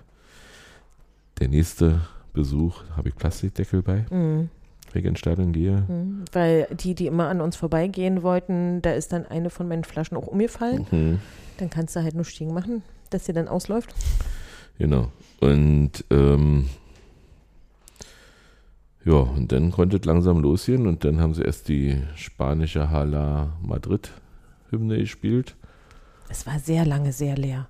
[1.39, 2.01] Der nächste
[2.33, 4.49] Besuch habe ich Plastikdeckel bei, Mhm.
[4.93, 5.83] wenn ich ins Stadion gehe.
[5.87, 6.25] Mhm.
[6.31, 10.17] Weil die, die immer an uns vorbeigehen wollten, da ist dann eine von meinen Flaschen
[10.17, 10.87] auch umgefallen.
[10.89, 11.19] Mhm.
[11.57, 13.93] Dann kannst du halt nur stehen machen, dass sie dann ausläuft.
[14.79, 15.11] Genau.
[15.39, 16.67] Und ähm,
[19.07, 23.53] ja, und dann konnte es langsam losgehen und dann haben sie erst die spanische Hala
[23.61, 24.11] Madrid
[24.69, 25.55] Hymne gespielt.
[26.29, 27.67] Es war sehr lange sehr leer.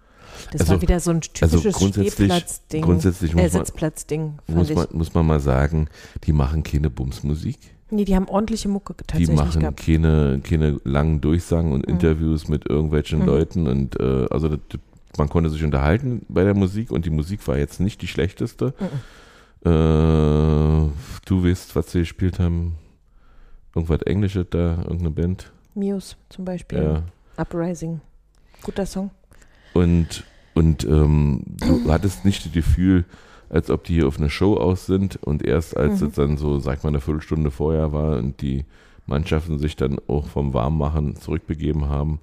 [0.52, 2.82] Das Also- war wieder so ein also typisches grundsätzlich- Stehplatzding.
[2.84, 5.88] Grundsätzlich äh, muss man, Sitzplatzding, muss, man, muss man mal sagen,
[6.26, 7.58] die machen keine Bumsmusik.
[7.90, 9.86] Nee, die haben ordentliche Mucke Die tatsächlich machen gehabt.
[9.86, 11.94] keine, keine langen Durchsagen und Mhm.
[11.94, 13.26] Interviews mit irgendwelchen Mhm.
[13.26, 14.60] Leuten und äh, also das,
[15.18, 18.74] man konnte sich unterhalten bei der Musik und die Musik war jetzt nicht die schlechteste.
[18.80, 18.86] Mhm.
[19.66, 22.76] Äh, du weißt, was sie gespielt haben.
[23.76, 25.52] Irgendwas Englisches da, irgendeine Band.
[25.76, 26.82] Muse zum Beispiel.
[26.82, 27.04] Ja.
[27.38, 28.02] Uprising.
[28.64, 29.12] Guter Song.
[29.74, 30.24] Und,
[30.56, 33.06] und ähm, du hattest nicht das Gefühl,
[33.50, 36.08] als ob die hier auf eine Show aus sind und erst als Mhm.
[36.08, 38.66] es dann so, sag mal, eine Viertelstunde vorher war und die
[39.06, 42.20] Mannschaften sich dann auch vom Warmmachen zurückbegeben haben,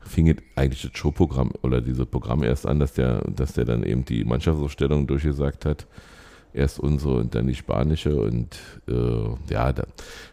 [0.00, 4.04] fing eigentlich das Showprogramm oder dieses Programm erst an, dass der, dass der dann eben
[4.04, 5.86] die Mannschaftsaufstellung durchgesagt hat.
[6.56, 9.86] Erst unsere und dann die spanische und äh, ja, dann,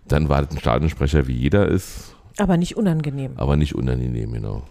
[0.07, 3.33] dann war das ein Stadionsprecher, wie jeder ist, Aber nicht unangenehm.
[3.35, 4.63] aber nicht unangenehm, genau.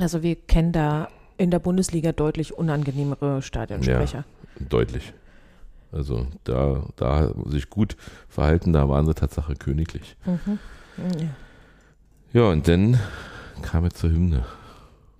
[0.00, 4.24] Also wir kennen da in der Bundesliga deutlich unangenehmere Stadionsprecher.
[4.68, 5.12] Deutlich.
[5.90, 7.96] Also da, da sich gut
[8.28, 10.16] verhalten, da waren sie Tatsache königlich.
[10.26, 10.58] Mhm.
[11.18, 11.28] Ja.
[12.40, 13.00] Ja, und dann
[13.62, 14.44] kam er zur Hymne,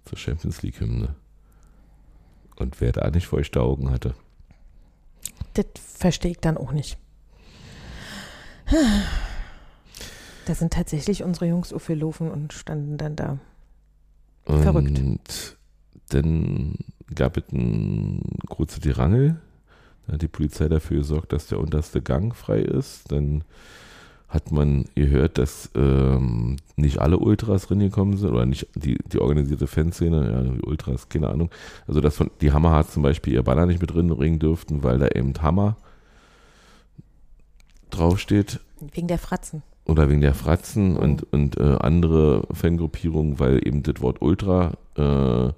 [0.05, 1.17] zur Champions League Hymne.
[2.57, 4.15] Und wer da nicht feuchte Augen hatte.
[5.55, 6.99] Das verstehe ich dann auch nicht.
[10.47, 13.39] Da sind tatsächlich unsere Jungs aufgelaufen und standen dann da.
[14.45, 15.57] Und Verrückt.
[16.09, 16.75] dann
[17.15, 19.41] gab es ein kurze Tirangel.
[20.07, 23.13] Da hat die Polizei dafür gesorgt, dass der unterste Gang frei ist.
[23.13, 23.45] Dann
[24.29, 29.67] hat man gehört, dass ähm, nicht alle Ultras reingekommen sind oder nicht die, die organisierte
[29.67, 31.51] Fanszene, ja, die Ultras, keine Ahnung.
[31.87, 34.99] Also, dass von, die Hammerhards zum Beispiel ihr Banner nicht mit drin bringen dürften, weil
[34.99, 35.77] da eben Hammer
[37.91, 38.61] draufsteht
[38.93, 39.63] Wegen der Fratzen.
[39.87, 40.97] oder wegen der Fratzen Mhm.
[40.99, 45.53] und, und äh, andere Fangruppierungen, weil eben das Wort Ultra äh,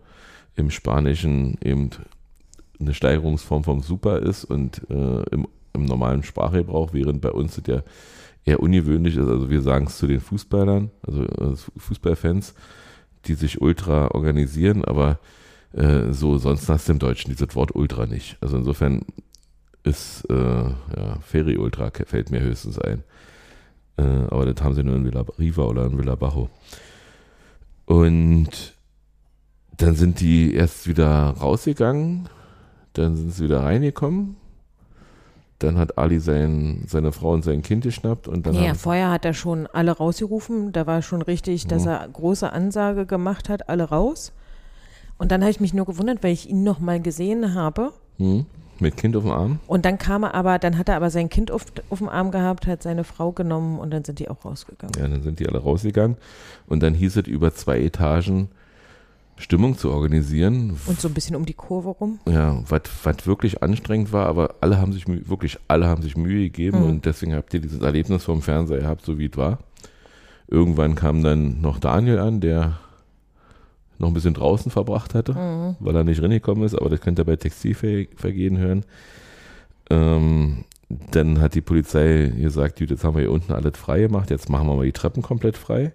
[0.56, 1.90] im Spanischen eben
[2.78, 7.66] eine Steigerungsform vom Super ist und äh, im, im normalen Sprachgebrauch, während bei uns das
[7.66, 7.82] ja
[8.44, 9.28] eher ungewöhnlich ist.
[9.28, 12.54] Also wir sagen es zu den Fußballern, also äh, Fußballfans,
[13.26, 15.18] die sich Ultra organisieren, aber
[15.72, 18.36] äh, so sonst hast du im Deutschen dieses Wort Ultra nicht.
[18.40, 19.02] Also insofern
[19.82, 23.04] ist äh, ja, Ferry Ultra fällt mir höchstens ein.
[23.96, 26.48] Äh, aber das haben sie nur in Villa Riva oder in Villa Bajo.
[27.86, 28.74] Und
[29.76, 32.28] dann sind die erst wieder rausgegangen,
[32.92, 34.36] dann sind sie wieder reingekommen.
[35.60, 39.10] Dann hat Ali sein, seine Frau und sein Kind geschnappt und dann Ja, haben, vorher
[39.10, 40.72] hat er schon alle rausgerufen.
[40.72, 41.88] Da war schon richtig, dass Mhm.
[41.90, 44.32] er große Ansage gemacht hat, alle raus.
[45.18, 47.92] Und dann habe ich mich nur gewundert, weil ich ihn noch mal gesehen habe.
[48.16, 48.46] hm,
[48.80, 49.58] mit Kind auf dem Arm.
[49.66, 52.30] Und dann kam er aber, dann hat er aber sein Kind auf, auf dem Arm
[52.30, 54.94] gehabt, hat seine Frau genommen und dann sind die auch rausgegangen.
[54.98, 56.16] Ja, dann sind die alle rausgegangen.
[56.66, 58.48] Und dann hieß es über zwei Etagen
[59.40, 60.76] Stimmung zu organisieren.
[60.86, 62.18] Und so ein bisschen um die Kurve rum.
[62.28, 66.80] Ja, was wirklich anstrengend war, aber alle haben sich wirklich alle haben sich Mühe gegeben
[66.80, 66.84] Mhm.
[66.88, 69.58] und deswegen habt ihr dieses Erlebnis vom Fernseher gehabt, so wie es war.
[70.48, 72.78] Irgendwann kam dann noch Daniel an, der
[73.98, 75.76] noch ein bisschen draußen verbracht hatte, Mhm.
[75.80, 78.84] weil er nicht reingekommen ist, aber das könnt ihr bei Textilvergehen hören.
[79.90, 80.64] Ähm,
[81.10, 84.66] dann hat die Polizei gesagt, jetzt haben wir hier unten alles frei gemacht, jetzt machen
[84.68, 85.92] wir mal die Treppen komplett frei.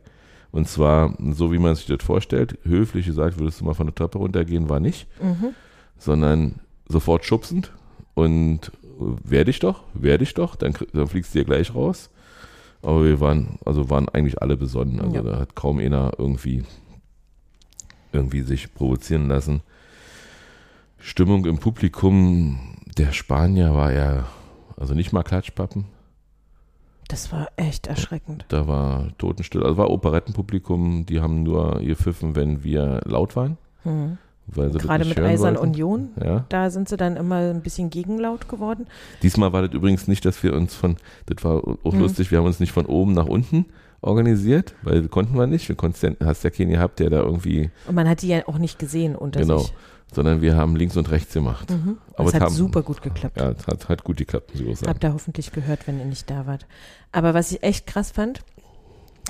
[0.56, 2.58] Und zwar so, wie man sich das vorstellt.
[2.64, 5.06] Höflich gesagt, würdest du mal von der Treppe runtergehen, war nicht.
[5.22, 5.54] Mhm.
[5.98, 7.74] Sondern sofort schubsend
[8.14, 12.10] und werde ich doch, werde ich doch, dann, dann fliegst du dir gleich raus.
[12.82, 15.02] Aber wir waren, also waren eigentlich alle besonnen.
[15.02, 15.24] Also Ja.
[15.24, 16.64] da hat kaum einer irgendwie,
[18.14, 19.62] irgendwie sich provozieren lassen.
[21.00, 22.60] Stimmung im Publikum,
[22.98, 24.26] der Spanier war ja,
[24.78, 25.84] also nicht mal Klatschpappen.
[27.08, 28.46] Das war echt erschreckend.
[28.50, 29.64] Da war Totenstill.
[29.64, 33.58] Also war Operettenpublikum, die haben nur gepfiffen, wenn wir laut waren.
[33.84, 34.18] Mhm.
[34.48, 35.70] Das Gerade mit Eisern wollten.
[35.70, 36.46] Union, Ja.
[36.50, 38.86] da sind sie dann immer ein bisschen gegenlaut geworden.
[39.24, 42.00] Diesmal war das übrigens nicht, dass wir uns von, das war auch Hm.
[42.00, 43.66] lustig, wir haben uns nicht von oben nach unten
[44.06, 45.68] organisiert, weil konnten wir nicht.
[45.68, 48.58] Wir konnten, hast ja keinen gehabt, der da irgendwie, Und man hat die ja auch
[48.58, 49.74] nicht gesehen unter genau, sich.
[50.14, 51.70] sondern wir haben links und rechts gemacht.
[51.72, 51.98] Mhm.
[52.14, 53.38] Aber das es hat haben- super gut geklappt.
[53.40, 54.90] Ja, es hat, hat gut geklappt, muss ich auch sagen.
[54.90, 56.66] Habt ihr hoffentlich gehört, wenn ihr nicht da wart.
[57.12, 58.42] Aber was ich echt krass fand,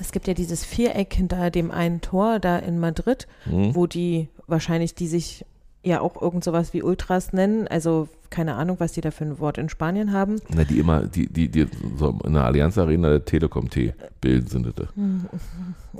[0.01, 3.73] es gibt ja dieses Viereck hinter dem einen Tor da in Madrid, Hm?
[3.75, 5.45] wo die wahrscheinlich, die sich
[5.83, 9.39] ja auch irgend sowas wie Ultras nennen, also keine Ahnung, was die da für ein
[9.39, 10.41] Wort in Spanien haben.
[10.53, 11.67] Na, die immer, die, die, die
[11.97, 14.87] so in der Allianz Arena der Telekom T bilden sind das.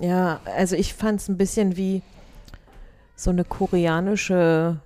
[0.02, 2.02] Ja, also ich fand es ein bisschen wie
[3.16, 4.78] so eine koreanische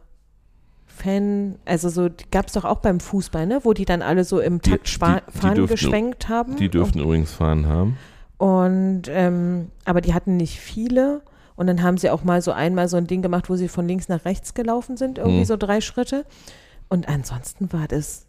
[0.85, 4.39] Fan, also so gab es doch auch beim Fußball, ne, wo die dann alle so
[4.39, 6.55] im Die- Takt Schwa- die- die Fahnen dürften- geschwenkt haben.
[6.57, 7.97] Die dürften übrigens fahren haben.
[8.37, 11.21] Und ähm, aber die hatten nicht viele.
[11.55, 13.85] Und dann haben sie auch mal so einmal so ein Ding gemacht, wo sie von
[13.87, 15.45] links nach rechts gelaufen sind, irgendwie Mhm.
[15.45, 16.25] so drei Schritte.
[16.89, 18.25] Und ansonsten war das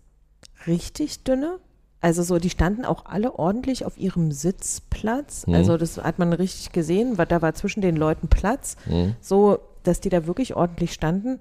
[0.66, 1.58] richtig dünne.
[2.02, 5.46] Also so, die standen auch alle ordentlich auf ihrem Sitzplatz.
[5.46, 5.54] Mhm.
[5.54, 9.14] Also das hat man richtig gesehen, weil da war zwischen den Leuten Platz, Hm?
[9.20, 11.38] so dass die da wirklich ordentlich standen.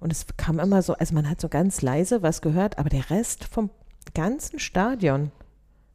[0.00, 3.08] Und es kam immer so, also man hat so ganz leise was gehört, aber der
[3.10, 3.70] Rest vom
[4.14, 5.30] ganzen Stadion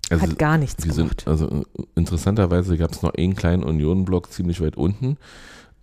[0.09, 1.21] Also, hat gar nichts wir gemacht.
[1.21, 1.63] sind, also äh,
[1.95, 5.17] interessanterweise gab es noch einen kleinen Union-Block ziemlich weit unten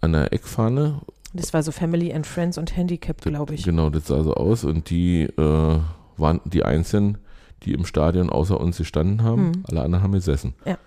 [0.01, 1.01] an der Eckfahne.
[1.37, 3.65] Das war so Family and Friends und Handicap, glaube ich.
[3.65, 4.65] Genau, das sah so aus.
[4.65, 5.79] Und die äh,
[6.17, 7.19] waren die Einzigen,
[7.63, 9.49] die im Stadion außer uns gestanden haben.
[9.49, 9.65] Mhm.
[9.69, 10.55] Alle anderen haben gesessen.
[10.65, 10.79] Ja.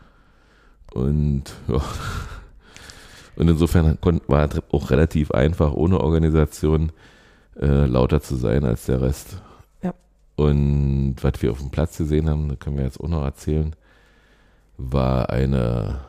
[0.94, 1.82] Und ja.
[3.40, 3.98] Und insofern
[4.28, 6.92] war es auch relativ einfach, ohne Organisation
[7.58, 9.42] äh, lauter zu sein als der Rest.
[9.82, 9.94] Ja.
[10.36, 13.74] Und was wir auf dem Platz gesehen haben, das können wir jetzt auch noch erzählen,
[14.78, 16.02] war eine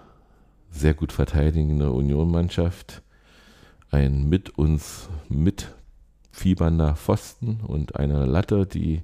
[0.71, 3.01] sehr gut verteidigende Union-Mannschaft,
[3.91, 9.03] ein mit uns mitfiebernder Pfosten und eine Latte, die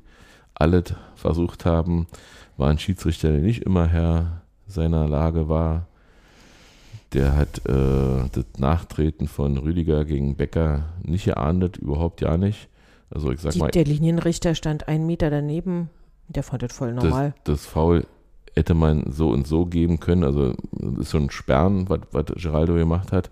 [0.55, 0.85] alle
[1.15, 2.07] versucht haben,
[2.57, 5.87] war ein Schiedsrichter, der nicht immer Herr seiner Lage war.
[7.13, 12.69] Der hat äh, das Nachtreten von Rüdiger gegen Becker nicht geahndet, überhaupt ja nicht.
[13.11, 15.91] Also ich sag Die, mal, der Linienrichter stand einen Meter daneben.
[16.29, 17.35] Der fand das voll das, normal.
[17.45, 18.07] das Foul
[18.55, 20.25] hätte man so und so geben können.
[20.25, 23.31] Also das ist so ein Sperren, was, was Geraldo gemacht hat.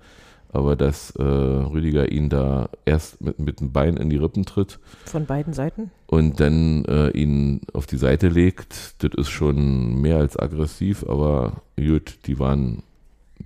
[0.55, 4.79] Aber dass äh, Rüdiger ihn da erst mit, mit dem Bein in die Rippen tritt
[5.05, 5.91] Von beiden Seiten.
[6.07, 11.05] und dann äh, ihn auf die Seite legt, das ist schon mehr als aggressiv.
[11.09, 12.85] Aber gut, die waren,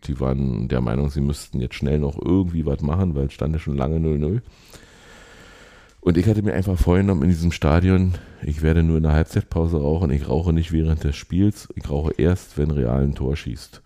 [0.04, 3.54] die waren der Meinung, sie müssten jetzt schnell noch irgendwie was machen, weil es stand
[3.54, 4.42] ja schon lange 0-0.
[6.00, 9.78] Und ich hatte mir einfach vorgenommen in diesem Stadion, ich werde nur in der Halbzeitpause
[9.80, 13.82] rauchen, ich rauche nicht während des Spiels, ich rauche erst, wenn Real ein Tor schießt.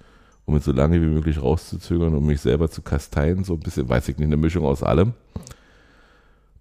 [0.52, 3.88] Um es so lange wie möglich rauszuzögern, um mich selber zu kasteien, so ein bisschen,
[3.88, 5.14] weiß ich nicht, eine Mischung aus allem.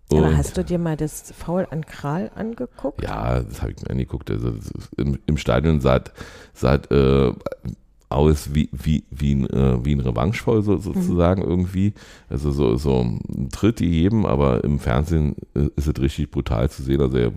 [0.09, 3.03] Aber Und- hast du dir mal das Foul an Kral angeguckt?
[3.03, 4.31] ja, das habe ich mir angeguckt.
[4.31, 4.53] Also
[4.95, 5.99] im, im Stadion sah,
[6.53, 7.33] sah äh,
[8.07, 11.93] aus wie, wie, wie ein, äh, wie ein Revanchefoul so, sozusagen irgendwie.
[12.29, 16.81] Also so, so ein Tritt jedem, aber im Fernsehen äh, ist es richtig brutal zu
[16.81, 17.01] sehen.
[17.01, 17.33] Also er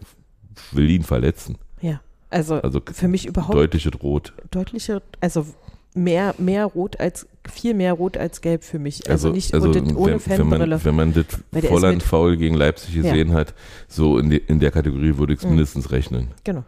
[0.71, 1.59] will ihn verletzen.
[1.81, 2.01] Ja.
[2.31, 4.33] Also, Also für mich überhaupt deutliches Rot.
[4.53, 5.47] deutliche, also
[5.95, 9.09] mehr, mehr rot als, viel mehr rot als gelb für mich.
[9.09, 10.67] Also, nicht also das ohne wenn, wenn, Fanbrille.
[10.77, 13.55] man, wenn man das Volland Foul gegen Leipzig gesehen hat,
[13.89, 15.51] so in, de, in der Kategorie würde ich es Mhm.
[15.51, 16.29] mindestens rechnen.
[16.43, 16.65] Genau.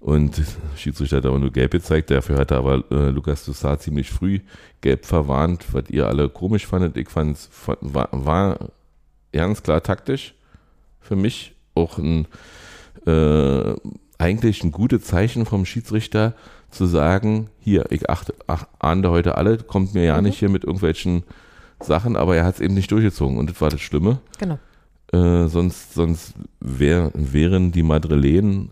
[0.00, 0.42] Und
[0.76, 4.40] Schiedsrichter hat aber nur gelb gezeigt, dafür hat er aber äh, Lukas Toussaint ziemlich früh
[4.82, 6.96] gelb verwarnt, was ihr alle komisch fandet.
[6.96, 7.50] Ich fand es
[7.80, 8.58] war, war
[9.32, 10.34] ganz klar taktisch
[11.00, 12.26] für mich auch ein
[13.06, 13.74] äh,
[14.18, 16.34] eigentlich ein gutes Zeichen vom Schiedsrichter
[16.76, 20.24] zu sagen, hier, ich achte, ach, ahnde heute alle, kommt mir ja Mhm.
[20.24, 21.22] nicht hier mit irgendwelchen
[21.80, 24.18] Sachen, aber er hat es eben nicht durchgezogen und das war das Schlimme.
[24.38, 24.58] Genau.
[25.12, 28.70] Äh, sonst sonst wär, wären die Madrilenen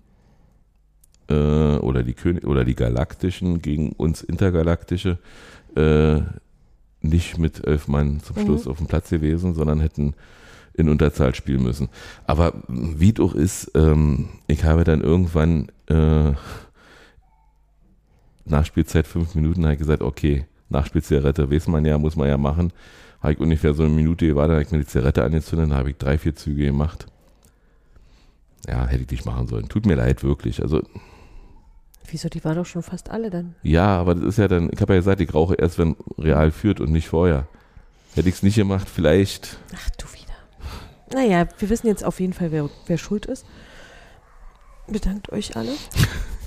[1.28, 1.34] äh,
[1.78, 5.18] oder die König oder die Galaktischen gegen uns Intergalaktische
[5.76, 6.20] äh,
[7.00, 8.40] nicht mit elf Mann zum Mhm.
[8.46, 10.14] Schluss auf dem Platz gewesen, sondern hätten
[10.76, 11.88] in Unterzahl spielen müssen.
[12.26, 16.32] Aber wie doch ist, ähm, ich habe dann irgendwann äh,
[18.46, 22.72] Nachspielzeit fünf Minuten, habe ich gesagt, okay, Nachspielzigarette, weiß man ja, muss man ja machen.
[23.20, 25.90] Habe ich ungefähr so eine Minute war, da habe ich mir die Zigarette angezündet, habe
[25.90, 27.06] ich drei, vier Züge gemacht.
[28.66, 29.68] Ja, hätte ich nicht machen sollen.
[29.68, 30.62] Tut mir leid, wirklich.
[30.62, 30.82] Also
[32.10, 33.54] Wieso, die war doch schon fast alle dann.
[33.62, 36.50] ja, aber das ist ja dann, ich habe ja gesagt, ich rauche erst, wenn Real
[36.50, 37.46] führt und nicht vorher.
[38.14, 39.58] Hätte ich es nicht gemacht, vielleicht.
[39.74, 40.34] Ach, du wieder.
[41.14, 43.46] Naja, wir wissen jetzt auf jeden Fall, wer, wer schuld ist.
[44.86, 45.72] Bedankt euch alle.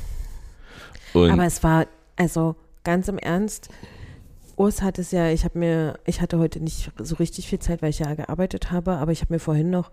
[1.24, 3.70] Und Aber es war, also ganz im Ernst,
[4.55, 7.82] Urs hat es ja, ich habe mir, ich hatte heute nicht so richtig viel Zeit,
[7.82, 9.91] weil ich ja gearbeitet habe, aber ich habe mir vorhin noch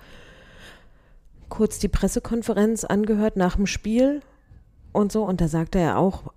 [1.50, 4.22] kurz die Pressekonferenz angehört nach dem Spiel
[4.92, 6.32] und so und da sagte er auch,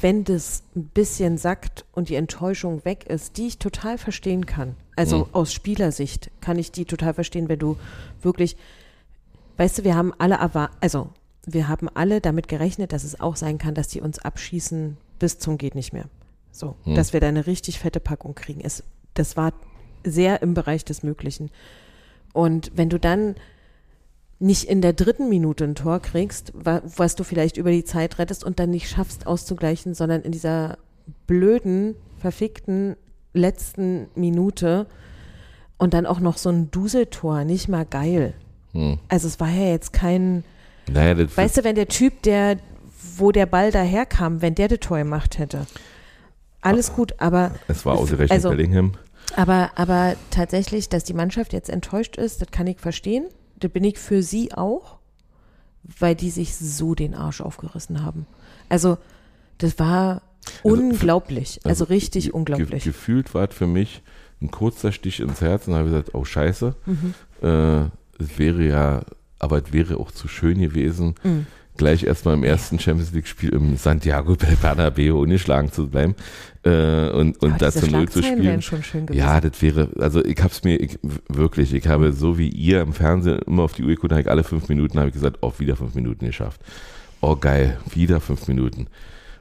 [0.00, 4.76] wenn das ein bisschen sackt und die Enttäuschung weg ist, die ich total verstehen kann.
[4.94, 5.26] Also Mhm.
[5.32, 7.76] aus Spielersicht kann ich die total verstehen, wenn du
[8.22, 8.56] wirklich,
[9.56, 10.38] weißt du, wir haben alle
[10.80, 11.10] also
[11.52, 15.38] wir haben alle damit gerechnet, dass es auch sein kann, dass die uns abschießen bis
[15.38, 16.04] zum geht nicht mehr.
[16.52, 16.94] So, Hm.
[16.94, 18.60] dass wir da eine richtig fette Packung kriegen.
[18.62, 18.82] Es,
[19.14, 19.52] das war
[20.04, 21.50] sehr im Bereich des Möglichen.
[22.32, 23.34] Und wenn du dann
[24.38, 28.18] nicht in der dritten Minute ein Tor kriegst, wa- was du vielleicht über die Zeit
[28.18, 30.78] rettest und dann nicht schaffst auszugleichen, sondern in dieser
[31.26, 32.96] blöden, verfickten
[33.34, 34.86] letzten Minute
[35.76, 38.34] und dann auch noch so ein Duseltor, nicht mal geil.
[38.72, 38.98] hm.
[39.08, 40.44] Also es war ja jetzt kein,
[40.92, 42.58] naja, das weißt du, wenn der Typ, der,
[43.16, 45.66] wo der Ball daherkam, wenn der das Tor gemacht hätte.
[46.60, 48.92] Alles gut, aber es war ausgerechnet also- Bellingham.
[49.36, 53.26] aber, aber tatsächlich, dass die Mannschaft jetzt enttäuscht ist, das kann ich verstehen.
[53.56, 54.98] Das bin ich für sie auch,
[55.98, 58.26] weil die sich so den Arsch aufgerissen haben.
[58.68, 58.98] Also,
[59.58, 60.22] das war
[60.64, 61.60] Also, unglaublich.
[61.64, 62.84] Also, richtig ge- unglaublich.
[62.84, 64.02] Ge gefühlt war es für mich
[64.40, 66.74] ein kurzer Stich ins Herz und habe gesagt, oh Scheiße.
[66.86, 67.14] Mhm.
[67.42, 67.84] Äh,
[68.20, 69.02] es wäre ja,
[69.38, 71.46] aber es wäre auch zu schön gewesen, Mhm.
[71.76, 76.14] gleich erstmal im ersten Champions League-Spiel im Santiago Bernabeu ungeschlagen zu bleiben
[76.64, 78.60] äh, und, und Aber da diese zu Null zu spielen.
[79.12, 82.80] Ja, das wäre, also ich habe es mir ich, wirklich, ich habe so wie ihr
[82.80, 85.76] im Fernsehen immer auf die Uhr geguckt, alle fünf Minuten habe ich gesagt, oh, wieder
[85.76, 86.60] fünf Minuten geschafft.
[87.20, 88.88] Oh, geil, wieder fünf Minuten.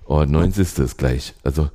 [0.06, 0.80] Oh, 90.
[0.80, 1.34] ist gleich.
[1.44, 1.70] Also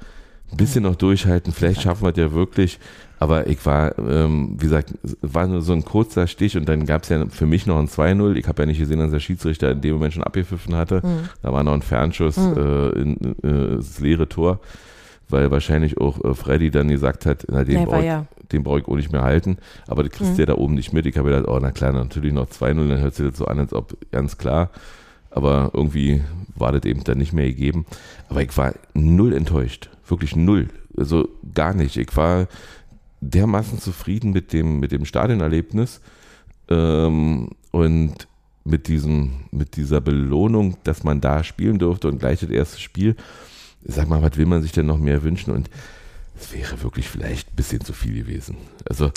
[0.51, 2.79] ein bisschen noch durchhalten, vielleicht schaffen wir es ja wirklich.
[3.23, 6.87] Aber ich war, ähm, wie gesagt, es war nur so ein kurzer Stich und dann
[6.87, 8.35] gab es ja für mich noch ein 2-0.
[8.35, 11.03] Ich habe ja nicht gesehen, dass der Schiedsrichter in dem Moment schon abgepfiffen hatte.
[11.07, 11.29] Mhm.
[11.41, 14.59] Da war noch ein Fernschuss äh, in, äh, das leere Tor,
[15.29, 18.27] weil wahrscheinlich auch äh, Freddy dann gesagt hat, na, den Der brauche ich, ja.
[18.51, 19.57] den brauche ich auch nicht mehr halten.
[19.87, 20.41] Aber das kriegst Mhm.
[20.41, 21.07] ja da oben nicht mit.
[21.07, 23.61] Ich habe gedacht, oh, na klar, natürlich noch 2-0, dann hört sich das so an,
[23.61, 24.69] als ob ganz klar.
[25.31, 26.23] Aber irgendwie
[26.57, 27.87] war das eben dann nicht mehr gegeben.
[28.29, 29.91] Aber ich war null enttäuscht.
[30.09, 30.71] Wirklich null.
[30.97, 31.97] Also gar nicht.
[31.97, 32.49] Ich war
[33.23, 36.01] dermaßen zufrieden mit dem, mit dem Stadionerlebnis
[36.69, 38.29] ähm, und
[38.65, 43.17] mit diesem, mit dieser Belohnung, dass man da spielen durfte und gleich das erste Spiel.
[43.85, 45.53] Sag mal, was will man sich denn noch mehr wünschen?
[45.53, 45.71] Und
[46.39, 48.57] es wäre wirklich vielleicht ein bisschen zu viel gewesen.
[48.89, 49.11] Also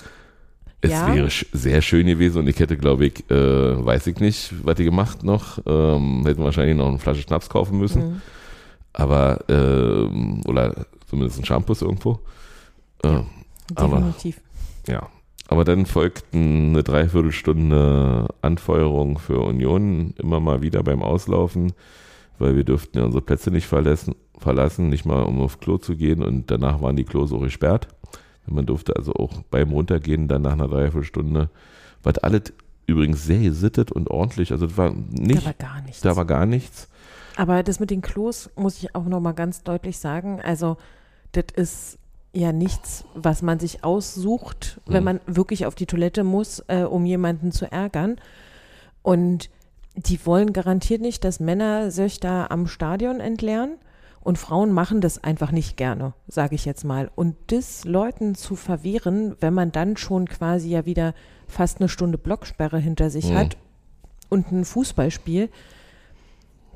[0.82, 1.14] es Ja.
[1.14, 4.84] wäre sehr schön gewesen und ich hätte, glaube ich, äh, weiß ich nicht, was die
[4.84, 5.60] gemacht noch.
[5.66, 8.14] Ähm, hätten wahrscheinlich noch eine Flasche Schnaps kaufen müssen.
[8.14, 8.22] Mhm.
[8.94, 12.20] Aber, ähm, oder zumindest ein Shampoo irgendwo.
[13.04, 13.22] Äh,
[13.72, 14.42] Definitiv.
[14.88, 15.08] ja.
[15.48, 21.74] Aber dann folgten eine Dreiviertelstunde Anfeuerung für Union, immer mal wieder beim Auslaufen,
[22.40, 25.96] weil wir dürften ja unsere Plätze nicht verlassen, verlassen, nicht mal um auf Klo zu
[25.96, 27.88] gehen und danach waren die Klos auch gesperrt.
[28.48, 31.50] Man durfte also auch beim Runtergehen dann nach einer Dreiviertelstunde,
[32.02, 32.54] was alles
[32.88, 36.02] übrigens sehr gesittet und ordentlich, also das war nicht, da war gar nichts.
[36.02, 36.88] da war gar nichts.
[37.38, 40.42] Aber das mit den Klos muss ich auch noch mal ganz deutlich sagen.
[40.42, 40.78] Also,
[41.34, 42.00] das ist
[42.36, 45.06] ja nichts, was man sich aussucht, wenn Mhm.
[45.06, 48.18] man wirklich auf die Toilette muss, äh, um jemanden zu ärgern.
[49.02, 49.50] Und
[49.96, 53.76] die wollen garantiert nicht, dass Männer sich da am Stadion entleeren.
[54.22, 57.12] Und Frauen machen das einfach nicht gerne, sage ich jetzt mal.
[57.16, 61.14] Und das Leuten zu verwehren, wenn man dann schon quasi ja wieder
[61.48, 63.36] fast eine Stunde Blocksperre hinter sich Mhm.
[63.38, 63.58] hat
[64.30, 65.50] und ein Fußballspiel,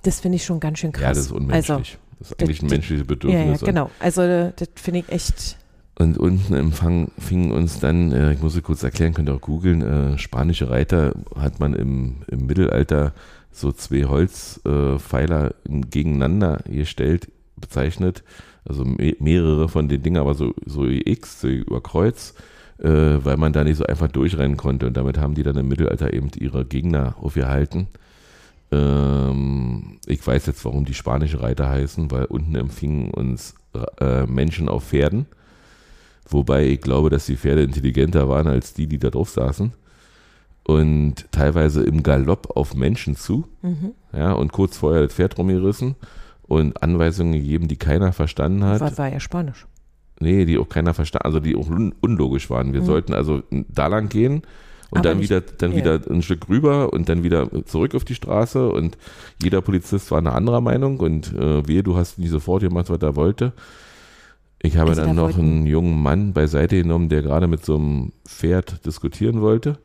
[0.03, 1.01] das finde ich schon ganz schön krass.
[1.01, 1.69] Ja, das ist unmenschlich.
[1.71, 1.83] Also,
[2.19, 3.45] das ist eigentlich ein menschliches ja, Bedürfnis.
[3.45, 3.91] ja, und- genau.
[3.99, 4.21] Also
[4.55, 5.57] das finde ich echt.
[5.97, 9.35] Und unten im Fang fingen uns dann, äh, ich muss es kurz erklären, könnt ihr
[9.35, 13.13] auch googeln, äh, spanische Reiter hat man im, im Mittelalter
[13.51, 18.23] so zwei Holzpfeiler äh, gegeneinander gestellt, bezeichnet.
[18.63, 22.33] Also me mehrere von den Dingen, aber so, so X, so über Kreuz,
[22.77, 24.87] äh, weil man da nicht so einfach durchrennen konnte.
[24.87, 27.87] Und damit haben die dann im Mittelalter eben ihre Gegner aufgehalten.
[28.71, 33.55] Ähm, ich weiß jetzt, warum die spanische Reiter heißen, weil unten empfingen uns
[33.99, 35.25] äh, Menschen auf Pferden.
[36.27, 39.73] Wobei ich glaube, dass die Pferde intelligenter waren als die, die da drauf saßen.
[40.65, 43.45] und teilweise im Galopp auf Menschen zu.
[43.63, 43.93] Mhm.
[44.13, 45.95] Ja, und kurz vorher das Pferd rumgerissen
[46.43, 48.79] und Anweisungen gegeben, die keiner verstanden hat.
[48.79, 49.65] War, war ja Spanisch.
[50.19, 52.73] Nee, die auch keiner verstanden, also die auch un unlogisch waren.
[52.73, 52.85] Wir Mhm.
[52.85, 54.43] sollten also da lang gehen
[54.91, 55.77] und Aber dann nicht- wieder, dann ja.
[55.77, 58.97] wieder ein Stück rüber und dann wieder zurück auf die Straße und
[59.41, 63.01] jeder Polizist war eine anderer Meinung und äh, wehe, du hast nicht sofort gemacht, was
[63.01, 63.53] er wollte.
[64.61, 67.63] Ich habe Also dann da noch wollten- einen jungen Mann beiseite genommen, der gerade mit
[67.63, 69.77] so einem Pferd diskutieren wollte.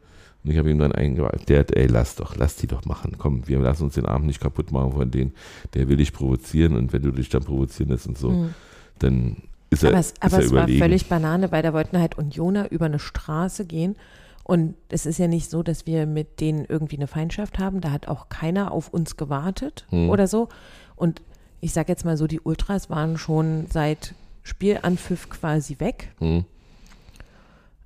[0.42, 3.12] Und ich habe ihm dann eingebracht, der, ey, lass doch, lass die doch machen.
[3.16, 5.32] Komm, wir lassen uns den Abend nicht kaputt machen von denen.
[5.74, 8.54] Der will dich provozieren und wenn du dich dann provozieren lässt und so, Mhm.
[8.98, 9.36] dann
[9.70, 10.78] ist er, Aber es, ist aber er es war überlegen.
[10.80, 13.96] völlig Banane, weil da wollten halt Unioner über eine Straße gehen.
[14.44, 17.80] Und es ist ja nicht so, dass wir mit denen irgendwie eine Feindschaft haben.
[17.80, 20.10] Da hat auch keiner auf uns gewartet Hm.
[20.10, 20.48] oder so.
[20.96, 21.22] Und
[21.60, 26.12] ich sage jetzt mal so, die Ultras waren schon seit Spielanpfiff quasi weg.
[26.18, 26.44] Hm.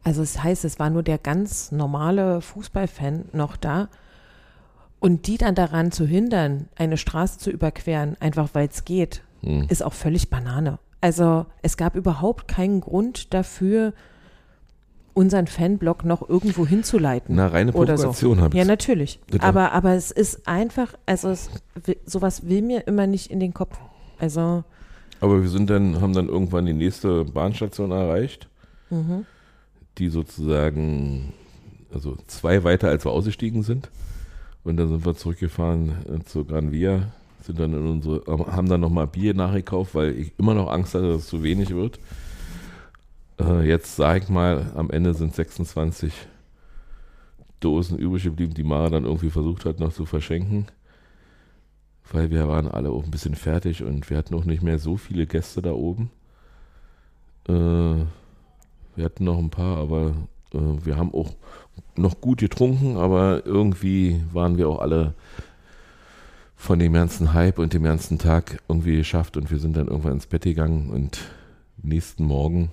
[0.04, 3.88] Also es heißt, es war nur der ganz normale Fußballfan noch da.
[5.00, 9.66] Und die dann daran zu hindern, eine Straße zu überqueren, einfach weil es geht, Hm.
[9.68, 10.80] ist auch völlig Banane.
[11.00, 13.92] Also es gab überhaupt keinen Grund dafür,
[15.14, 17.36] unseren Fanblock noch irgendwo hinzuleiten.
[17.36, 18.04] Na, reine oder so.
[18.04, 18.58] Provokation habe ich.
[18.58, 19.20] Ja, natürlich.
[19.30, 19.44] Bitte.
[19.44, 21.50] Aber, aber es ist einfach, also es,
[22.06, 23.78] sowas will mir immer nicht in den Kopf.
[24.18, 24.64] Also,
[25.20, 28.48] Aber wir sind dann, haben dann irgendwann die nächste Bahnstation erreicht,
[28.90, 29.26] mhm.
[29.98, 31.32] die sozusagen,
[31.92, 33.90] also zwei weiter als wir ausgestiegen sind.
[34.64, 38.80] Und dann sind wir zurückgefahren äh, zur Gran Via, sind dann in unsere, haben dann
[38.80, 41.98] nochmal Bier nachgekauft, weil ich immer noch Angst hatte, dass es zu wenig wird.
[43.40, 46.12] Äh, jetzt sage ich mal, am Ende sind 26
[47.60, 50.66] Dosen übrig geblieben, die Mara dann irgendwie versucht hat noch zu verschenken.
[52.10, 54.96] Weil wir waren alle auch ein bisschen fertig und wir hatten auch nicht mehr so
[54.96, 56.10] viele Gäste da oben.
[57.48, 60.14] Äh, wir hatten noch ein paar, aber
[60.54, 61.34] äh, wir haben auch
[61.96, 65.14] noch gut getrunken, aber irgendwie waren wir auch alle
[66.56, 70.14] von dem ganzen Hype und dem ganzen Tag irgendwie geschafft und wir sind dann irgendwann
[70.14, 71.20] ins Bett gegangen und
[71.82, 72.70] nächsten Morgen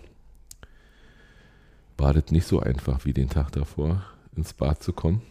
[1.97, 4.03] das nicht so einfach wie den Tag davor,
[4.35, 5.21] ins Bad zu kommen.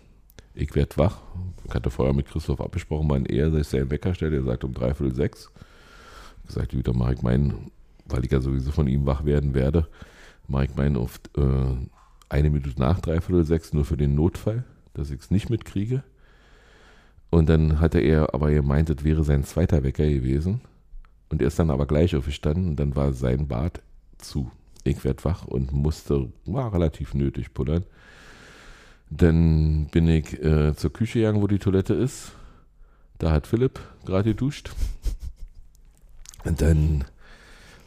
[0.55, 1.21] Ich werd wach.
[1.67, 4.33] Ich hatte vorher mit Christoph abgesprochen, wann er sich seinen Wecker stellt.
[4.33, 5.51] Er sagt um dreiviertel sechs.
[6.47, 7.71] Ich sagte, wieder mache ich meinen,
[8.07, 9.89] weil ich ja sowieso von ihm wach werden werde,
[10.47, 11.77] mache ich meinen auf äh,
[12.29, 16.05] eine Minute nach dreiviertel sechs, nur für den Notfall, dass ich es nicht mitkriege.
[17.31, 20.61] Und dann hatte er aber gemeint, das wäre sein zweiter Wecker gewesen.
[21.31, 23.83] Und er ist dann aber gleich aufgestanden und dann war sein Bad
[24.19, 24.51] zu.
[24.85, 27.85] Ich werd wach und musste, war relativ nötig, pullern.
[29.11, 32.33] Dann bin ich äh, zur Küche gegangen, wo die Toilette ist.
[33.19, 34.73] Da hat Philipp gerade geduscht.
[36.45, 37.05] Und dann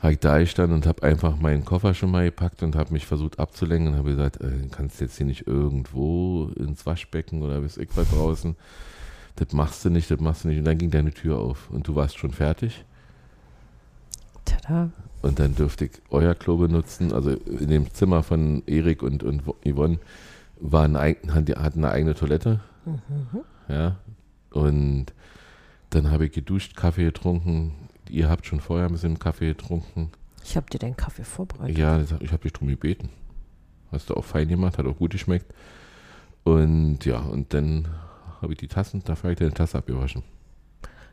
[0.01, 3.05] habe ich da gestanden und habe einfach meinen Koffer schon mal gepackt und habe mich
[3.05, 7.77] versucht abzulenken und habe gesagt, äh, kannst jetzt hier nicht irgendwo ins Waschbecken oder bis
[7.77, 8.55] ich was draußen.
[9.35, 10.57] Das machst du nicht, das machst du nicht.
[10.59, 12.85] Und dann ging deine Tür auf und du warst schon fertig.
[14.45, 14.89] tada.
[15.21, 17.11] Und dann dürfte ich euer Klo benutzen.
[17.11, 19.99] Also in dem Zimmer von Erik und, und Yvonne
[20.59, 22.59] war ein, eig- hat- hatten eine eigene Toilette.
[22.85, 23.39] Mhm.
[23.67, 23.97] Ja.
[24.51, 25.07] Und
[25.89, 27.73] dann habe ich geduscht, Kaffee getrunken.
[28.09, 30.11] Ihr habt schon vorher ein bisschen Kaffee getrunken.
[30.43, 31.77] Ich habe dir den Kaffee vorbereitet.
[31.77, 33.09] Ja, ich habe dich drum gebeten.
[33.91, 35.45] Hast du auch fein gemacht, hat auch gut geschmeckt.
[36.43, 37.87] Und ja, und dann
[38.41, 40.23] habe ich die Tassen, dafür habe ich deine Tasse abgewaschen.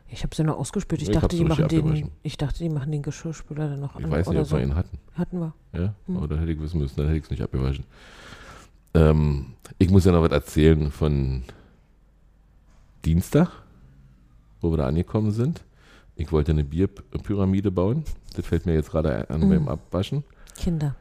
[0.07, 1.01] Ich habe sie nur ausgespült.
[1.01, 4.05] Ich, Ich dachte, die machen den, ich dachte, die machen den Geschirrspüler dann noch Ich
[4.05, 4.55] an weiß nicht, ob so.
[4.57, 4.97] wir ihn hatten.
[5.15, 5.53] Hatten wir.
[5.73, 6.17] Ja, Hm.
[6.17, 7.85] aber da hätte ich wissen müssen, dann hätte ich es nicht abgewaschen.
[8.93, 9.47] Ähm,
[9.79, 11.43] ich muss ja noch was erzählen von
[13.03, 13.49] Dienstag,
[14.61, 15.63] wo wir da angekommen sind.
[16.15, 18.03] Ich wollte eine Bierpyramide bauen.
[18.35, 19.49] Das fällt mir jetzt gerade an Mhm.
[19.49, 20.23] beim Abwaschen.
[20.55, 20.95] Kinder.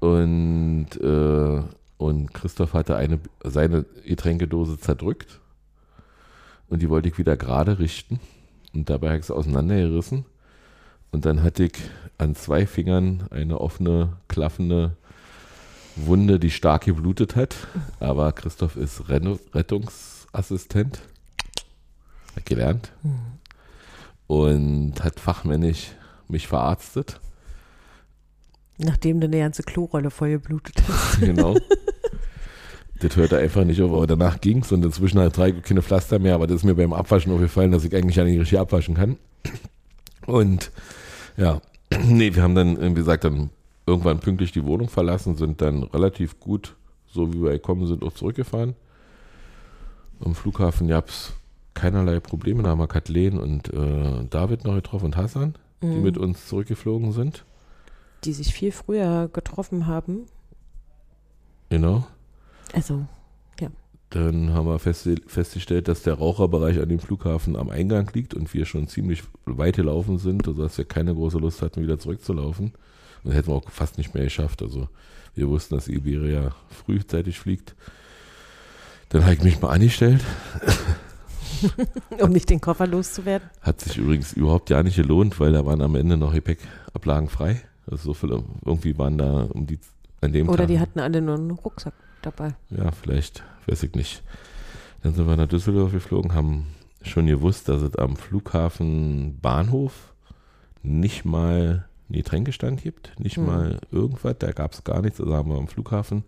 [0.00, 1.62] Und, äh,
[1.98, 5.40] und Christoph hatte eine, seine Getränkedose zerdrückt.
[6.68, 8.18] Und die wollte ich wieder gerade richten.
[8.76, 10.26] Und dabei habe ich sie auseinandergerissen.
[11.10, 11.72] Und dann hatte ich
[12.18, 14.98] an zwei Fingern eine offene, klaffende
[15.96, 17.56] Wunde, die stark geblutet hat.
[18.00, 21.00] Aber Christoph ist Renno Rettungsassistent.
[22.36, 22.92] Hat gelernt.
[24.26, 25.92] Und hat fachmännisch
[26.28, 27.18] mich verarztet.
[28.76, 31.20] Nachdem du eine ganze Klorolle voll geblutet hast.
[31.20, 31.56] Genau.
[33.00, 36.18] das hörte einfach nicht auf, aber danach ging es und inzwischen hat drei keine Pflaster
[36.18, 38.94] mehr, aber das ist mir beim Abwaschen aufgefallen, dass ich eigentlich ja nicht richtig abwaschen
[38.94, 39.16] kann.
[40.26, 40.70] Und
[41.36, 41.60] ja,
[42.04, 43.50] nee, wir haben dann, wie gesagt, dann
[43.86, 46.74] irgendwann pünktlich die Wohnung verlassen, sind dann relativ gut,
[47.06, 48.74] so wie wir gekommen sind, auch zurückgefahren.
[50.24, 51.32] Am Flughafen gab es
[51.74, 56.02] keinerlei Probleme, da haben wir Kathleen und äh, David noch getroffen und Hassan, die Mhm.
[56.02, 57.44] mit uns zurückgeflogen sind.
[58.24, 60.20] Die sich viel früher getroffen haben.
[61.68, 62.06] Genau.
[62.72, 63.06] Also,
[64.10, 68.52] dann haben wir festge festgestellt, dass der Raucherbereich an dem Flughafen am Eingang liegt und
[68.54, 72.72] wir schon ziemlich weit gelaufen sind, sodass wir keine große Lust hatten, wieder zurückzulaufen.
[73.24, 74.62] Und hätten wir auch fast nicht mehr geschafft.
[74.62, 74.88] Also
[75.34, 77.74] wir wussten, dass Iberia frühzeitig fliegt.
[79.08, 80.22] Dann habe ich mich mal angestellt.
[82.20, 83.50] um nicht den Koffer loszuwerden.
[83.60, 87.60] Hat sich übrigens überhaupt ja nicht gelohnt, weil da waren am Ende noch Gepäckablagen frei.
[87.90, 89.80] Also so viele, irgendwie waren da um die
[90.20, 90.68] an dem Oder Tag.
[90.68, 91.94] die hatten alle nur einen Rucksack
[92.26, 92.54] dabei.
[92.70, 94.22] Ja, vielleicht, weiß ich nicht.
[95.02, 96.66] Dann sind wir nach Düsseldorf geflogen, haben
[97.02, 100.12] schon gewusst, dass es am Flughafen Bahnhof
[100.82, 103.46] nicht mal einen Getränkestand gibt, nicht Hm.
[103.46, 105.20] mal irgendwas, da gab es gar nichts.
[105.20, 106.24] Also haben wir am Flughafen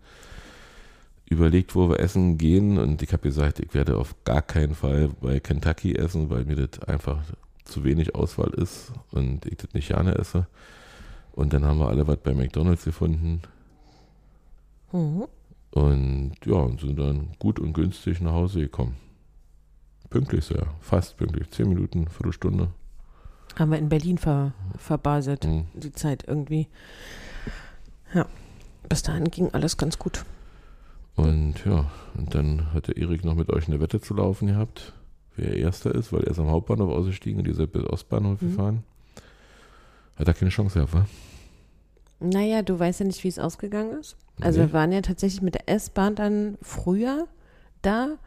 [1.25, 5.09] überlegt, wo wir essen gehen und ich habe gesagt, ich werde auf gar keinen Fall
[5.21, 7.21] bei Kentucky essen, weil mir das einfach
[7.65, 10.47] zu wenig Auswahl ist und ich das nicht gerne esse.
[11.33, 13.41] Und dann haben wir alle was bei McDonalds gefunden,
[14.91, 15.25] Mhm.
[15.71, 18.95] Und ja, und sind dann gut und günstig nach Hause gekommen.
[20.09, 21.49] Pünktlich sehr, fast pünktlich.
[21.51, 22.69] Zehn Minuten, Viertelstunde.
[23.57, 25.65] Haben wir in Berlin ver, verbaselt, Mhm.
[25.73, 26.67] die Zeit irgendwie.
[28.13, 28.25] Ja,
[28.87, 30.25] bis dahin ging alles ganz gut.
[31.15, 31.85] Und ja,
[32.17, 34.93] und dann hat der Erik noch mit euch eine Wette zu laufen gehabt,
[35.35, 38.49] wer Erster ist, weil er ist am Hauptbahnhof ausgestiegen und ihr seid bis Ostbahnhof Mhm.
[38.49, 38.83] gefahren.
[40.15, 41.05] Hat er keine Chance gehabt, wa?
[42.19, 44.17] Naja, du weißt ja nicht, wie es ausgegangen ist.
[44.41, 44.67] Also Nee.
[44.67, 47.27] wir waren ja tatsächlich mit der S-Bahn dann früher
[47.81, 48.17] da,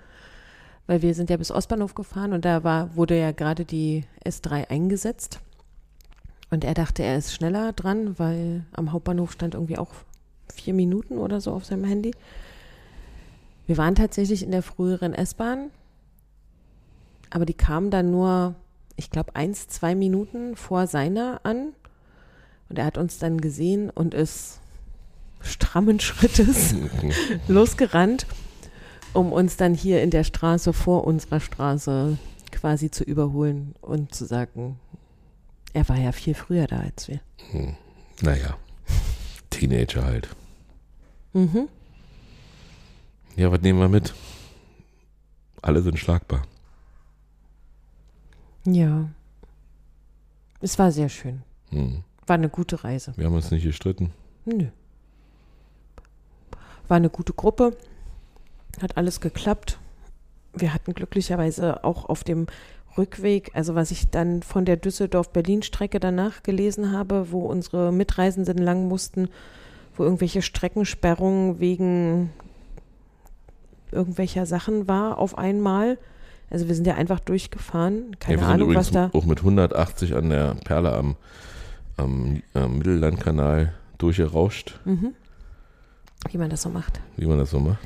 [0.86, 4.68] weil wir sind ja bis Ostbahnhof gefahren und da war, wurde ja gerade die S3
[4.70, 5.40] eingesetzt.
[6.50, 9.92] Und er dachte, er ist schneller dran, weil am Hauptbahnhof stand irgendwie auch
[10.52, 12.12] vier Minuten oder so auf seinem Handy.
[13.66, 15.70] Wir waren tatsächlich in der früheren S-Bahn,
[17.30, 18.54] aber die kam dann nur,
[18.96, 21.72] ich glaube, eins, zwei Minuten vor seiner an.
[22.72, 24.58] Und er hat uns dann gesehen und ist
[25.42, 26.74] strammen Schrittes
[27.46, 28.26] losgerannt,
[29.12, 32.16] um uns dann hier in der Straße vor unserer Straße
[32.50, 34.80] quasi zu überholen und zu sagen,
[35.74, 37.20] er war ja viel früher da als wir.
[37.50, 37.76] Hm.
[38.22, 38.56] Naja,
[39.50, 40.30] Teenager halt.
[41.34, 41.68] Mhm.
[43.36, 44.14] Ja, was nehmen wir mit?
[45.60, 46.46] Alle sind schlagbar.
[48.64, 49.10] Ja.
[50.62, 51.42] Es war sehr schön.
[51.68, 52.02] Hm.
[52.32, 53.12] War eine gute Reise.
[53.16, 54.10] Wir haben uns nicht gestritten.
[54.46, 54.68] Nö.
[56.88, 57.76] War eine gute Gruppe.
[58.80, 59.78] Hat alles geklappt.
[60.54, 62.46] Wir hatten glücklicherweise auch auf dem
[62.96, 68.88] Rückweg, also was ich dann von der Düsseldorf-Berlin-Strecke danach gelesen habe, wo unsere Mitreisenden lang
[68.88, 69.28] mussten,
[69.94, 72.30] wo irgendwelche Streckensperrungen wegen
[73.90, 75.98] irgendwelcher Sachen war auf einmal.
[76.48, 78.16] Also wir sind ja einfach durchgefahren.
[78.18, 79.18] Keine ja, wir sind Ahnung, übrigens was da.
[79.18, 81.16] auch mit 180 an der Perle am,
[82.02, 85.14] am, am Mittellandkanal durchgerauscht, Mhm.
[86.30, 87.00] Wie man das so macht.
[87.16, 87.80] wie man das so macht.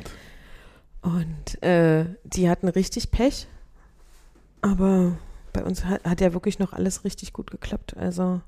[1.01, 3.47] Und äh, die hatten richtig Pech.
[4.61, 5.17] Aber
[5.53, 7.97] bei uns hat, hat ja wirklich noch alles richtig gut geklappt.
[7.97, 8.41] Also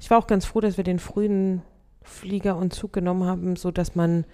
[0.00, 1.60] ich war auch ganz froh, dass wir den frühen
[2.02, 4.24] Flieger und Zug genommen haben, so dass man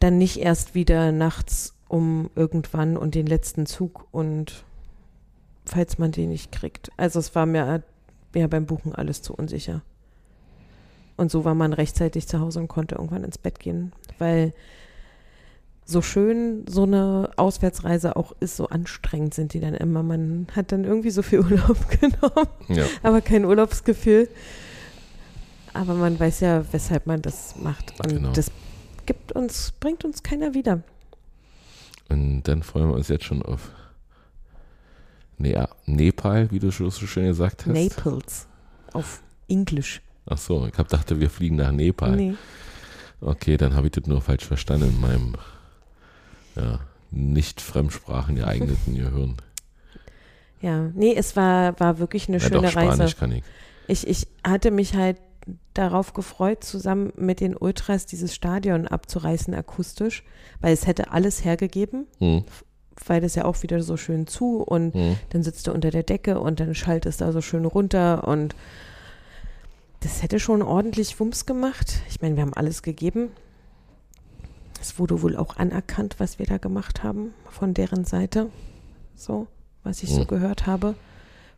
[0.00, 4.64] dann nicht erst wieder nachts um irgendwann und den letzten Zug und
[5.64, 6.90] falls man den nicht kriegt.
[6.98, 7.82] Also es war mir
[8.40, 9.82] ja beim Buchen alles zu unsicher.
[11.16, 14.52] Und so war man rechtzeitig zu Hause und konnte irgendwann ins Bett gehen, weil
[15.86, 20.02] so schön so eine Auswärtsreise auch ist, so anstrengend sind die dann immer.
[20.02, 24.28] Man hat dann irgendwie so viel Urlaub genommen, Ja, aber kein Urlaubsgefühl.
[25.72, 27.92] Aber man weiß ja, weshalb man das macht.
[28.00, 28.32] Und Genau.
[28.32, 28.50] das
[29.06, 30.82] gibt uns, bringt uns keiner wieder.
[32.08, 33.70] und dann freuen wir uns jetzt schon auf
[35.38, 37.74] ne Nepal, wie du schon so schön gesagt hast.
[37.74, 38.46] Naples
[38.92, 40.00] auf Englisch.
[40.26, 42.16] Ach so, ich hab dachte, wir fliegen nach Nepal.
[42.16, 42.34] Nee.
[43.20, 45.34] Okay, dann habe ich das nur falsch verstanden in meinem
[46.56, 46.80] ja,
[47.10, 49.36] nicht Fremdsprachen geeigneten Gehirn.
[50.60, 53.16] Ja, nee, es war, war wirklich eine ja, schöne doch, Spanisch Reise.
[53.16, 53.44] kann ich.
[53.86, 55.18] Ich, ich hatte mich halt
[55.74, 60.22] darauf gefreut, zusammen mit den Ultras dieses Stadion abzureißen akustisch,
[60.60, 62.44] weil es hätte alles hergegeben, Hm,
[63.06, 65.16] weil das ja auch wieder so schön zu und hm.
[65.30, 68.54] dann sitzt du unter der Decke und dann schallt es da so schön runter und
[70.00, 72.00] das hätte schon ordentlich Wumms gemacht.
[72.08, 73.30] Ich meine, wir haben alles gegeben.
[74.80, 78.50] Es wurde wohl auch anerkannt, was wir da gemacht haben von deren Seite.
[79.16, 79.46] So,
[79.82, 80.26] was ich so Hm.
[80.26, 80.94] gehört habe,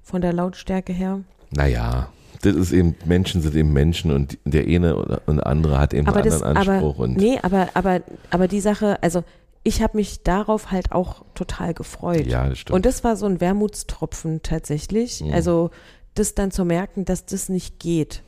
[0.02, 1.20] von der Lautstärke her.
[1.50, 2.08] Naja,
[2.42, 6.20] das ist eben, Menschen sind eben Menschen und der eine oder andere hat eben aber
[6.20, 6.94] einen das, anderen Anspruch.
[6.94, 9.24] aber, und nee, aber, aber, aber die Sache, also
[9.66, 12.26] ich habe mich darauf halt auch total gefreut.
[12.26, 12.76] ja, das stimmt.
[12.76, 15.20] Und das war so ein Wermutstropfen tatsächlich.
[15.20, 15.32] Mhm.
[15.32, 15.70] Also
[16.14, 18.22] das dann zu merken, dass das nicht geht.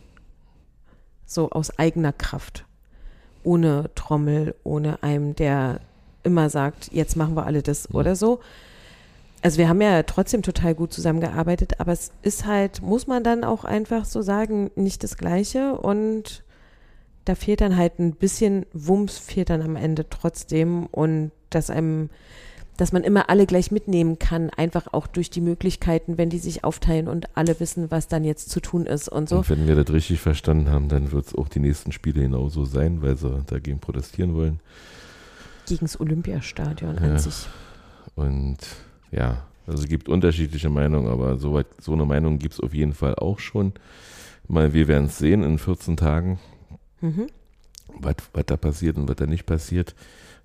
[1.26, 2.64] So aus eigener Kraft.
[3.44, 5.80] Ohne Trommel, ohne einem, der
[6.24, 8.40] immer sagt, jetzt machen wir alle das oder so.
[9.40, 13.44] Also wir haben ja trotzdem total gut zusammengearbeitet, aber es ist halt, muss man dann
[13.44, 16.42] auch einfach so sagen, nicht das Gleiche und
[17.28, 22.08] da fehlt dann halt ein bisschen Wumms, fehlt dann am Ende trotzdem und dass einem,
[22.76, 26.64] dass man immer alle gleich mitnehmen kann, einfach auch durch die Möglichkeiten, wenn die sich
[26.64, 29.38] aufteilen und alle wissen, was dann jetzt zu tun ist und so.
[29.38, 32.64] Und wenn wir das richtig verstanden haben, dann wird es auch die nächsten Spiele genauso
[32.64, 34.60] sein, weil sie dagegen protestieren wollen.
[35.66, 37.00] Gegen das Olympiastadion Ja.
[37.02, 37.46] an sich.
[38.14, 38.58] Und
[39.10, 42.72] ja, also es gibt unterschiedliche Meinungen, aber so, weit, so eine Meinung gibt es auf
[42.72, 43.72] jeden Fall auch schon.
[44.46, 46.38] Mal, wir werden es sehen in 14 Tagen,
[47.00, 47.26] Mhm.
[48.00, 49.94] was was da passiert und was da nicht passiert.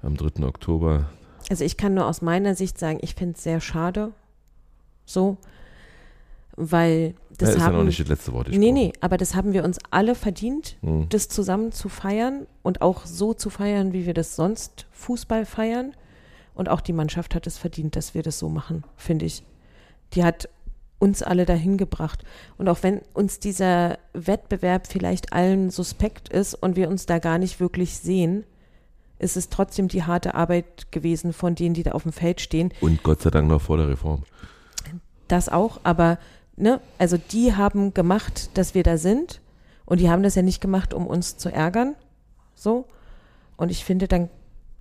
[0.02, 0.44] Am 3.
[0.46, 1.10] Oktober.
[1.50, 4.12] Also ich kann nur aus meiner Sicht sagen, ich finde es sehr schade,
[5.06, 5.38] so,
[6.56, 8.48] weil Das das ist ja noch haben, nicht das letzte Wort.
[8.48, 8.74] nee, gesprochen.
[8.74, 11.08] nee, aber das haben wir uns alle verdient, Hm.
[11.10, 15.94] das zusammen zu feiern und auch so zu feiern, wie wir das sonst Fußball feiern.
[16.56, 19.44] Und auch die Mannschaft hat es verdient, dass wir das so machen, finde ich.
[20.14, 20.48] Die hat
[21.04, 22.24] uns alle dahin gebracht.
[22.58, 27.38] Und auch wenn uns dieser Wettbewerb vielleicht allen suspekt ist und wir uns da gar
[27.38, 28.46] nicht wirklich sehen,
[29.20, 32.74] ist es trotzdem die harte Arbeit gewesen von denen, die da auf dem Feld stehen.
[32.80, 34.24] Und Gott sei Dank noch vor der Reform.
[35.28, 36.20] Das auch, aber
[36.56, 39.42] ne, also die haben gemacht, dass wir da sind
[39.86, 41.96] und die haben das ja nicht gemacht, um uns zu ärgern,
[42.56, 42.86] so.
[43.58, 44.30] Und ich finde, dann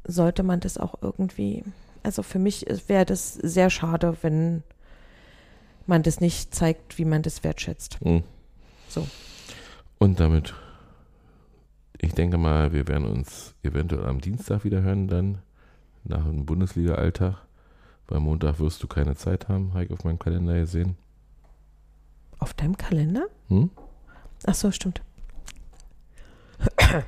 [0.04, 1.64] sollte man das auch irgendwie,
[2.04, 4.62] also für mich wäre das sehr schade, wenn
[5.88, 7.98] man das nicht zeigt, wie man das wertschätzt.
[8.02, 8.22] Hm.
[8.88, 9.06] So.
[9.98, 10.54] Und damit,
[11.98, 15.38] ich denke mal, wir werden uns eventuell am Dienstag wieder hören, dann
[16.04, 17.36] nach dem Bundesliga-Alltag.
[18.08, 20.96] Weil Montag wirst du keine Zeit haben, habe ich auf meinem Kalender gesehen.
[22.38, 23.26] Auf deinem Kalender?
[23.48, 23.70] Hm?
[24.44, 25.00] Ach so, stimmt.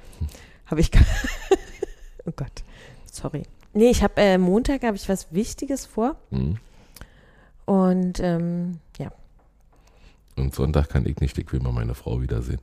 [0.67, 0.91] habe ich.
[2.25, 2.63] oh Gott,
[3.11, 3.43] sorry.
[3.73, 6.59] Nee, ich habe äh, Montag habe ich was Wichtiges vor Hm.
[7.67, 9.11] Und ähm, ja,
[10.37, 12.61] Und Sonntag kann ich nicht, ich will mal meine Frau wiedersehen.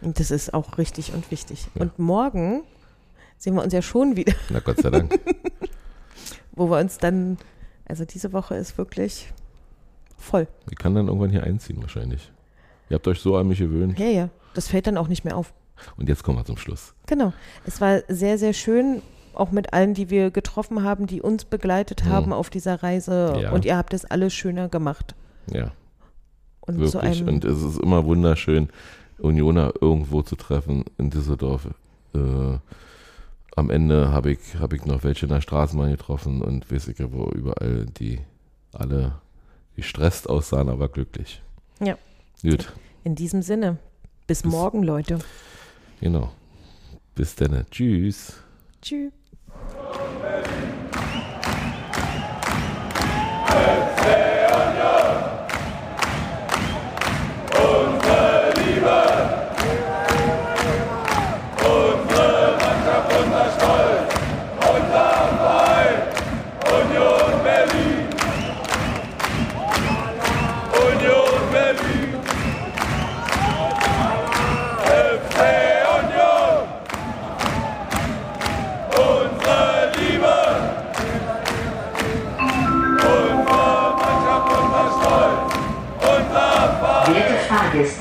[0.00, 1.68] Und das ist auch richtig und wichtig.
[1.74, 1.82] Ja.
[1.82, 2.62] Und morgen
[3.38, 5.18] sehen wir uns ja schon wieder, Na Gott sei Dank.
[6.52, 7.38] wo wir uns dann,
[7.86, 9.32] also diese Woche ist wirklich
[10.18, 10.46] voll.
[10.70, 12.30] ich kann dann irgendwann hier einziehen wahrscheinlich.
[12.90, 13.98] Ihr habt euch so an mich gewöhnt.
[13.98, 14.28] Ja, ja.
[14.54, 15.52] Das fällt dann auch nicht mehr auf.
[15.96, 16.94] Und jetzt kommen wir zum Schluss.
[17.06, 17.32] Genau.
[17.64, 19.02] Es war sehr, sehr schön,
[19.34, 22.08] auch mit allen, die wir getroffen haben, die uns begleitet Mhm.
[22.10, 23.38] haben auf dieser Reise.
[23.40, 23.52] Ja.
[23.52, 25.14] Und ihr habt es alles schöner gemacht.
[25.50, 25.72] Ja,
[26.60, 27.22] Und wirklich.
[27.24, 28.68] Und es ist immer wunderschön,
[29.18, 31.66] Unioner irgendwo zu treffen in Düsseldorf.
[32.14, 32.58] Äh,
[33.56, 36.98] am Ende habe ich, hab ich noch welche in der Straßenbahn getroffen und weiß ich
[37.12, 38.20] wo überall, die
[38.72, 39.12] alle
[39.76, 41.42] gestresst aussahen, aber glücklich.
[41.80, 41.96] Ja.
[42.42, 42.72] Gut,
[43.04, 43.78] in diesem Sinne,
[44.26, 45.18] bis, Bis- morgen, Leute.
[46.00, 46.30] genau.
[47.14, 47.66] Bis dann.
[47.70, 48.34] Tschüss.
[48.80, 49.12] Tschüss.
[54.04, 54.31] Union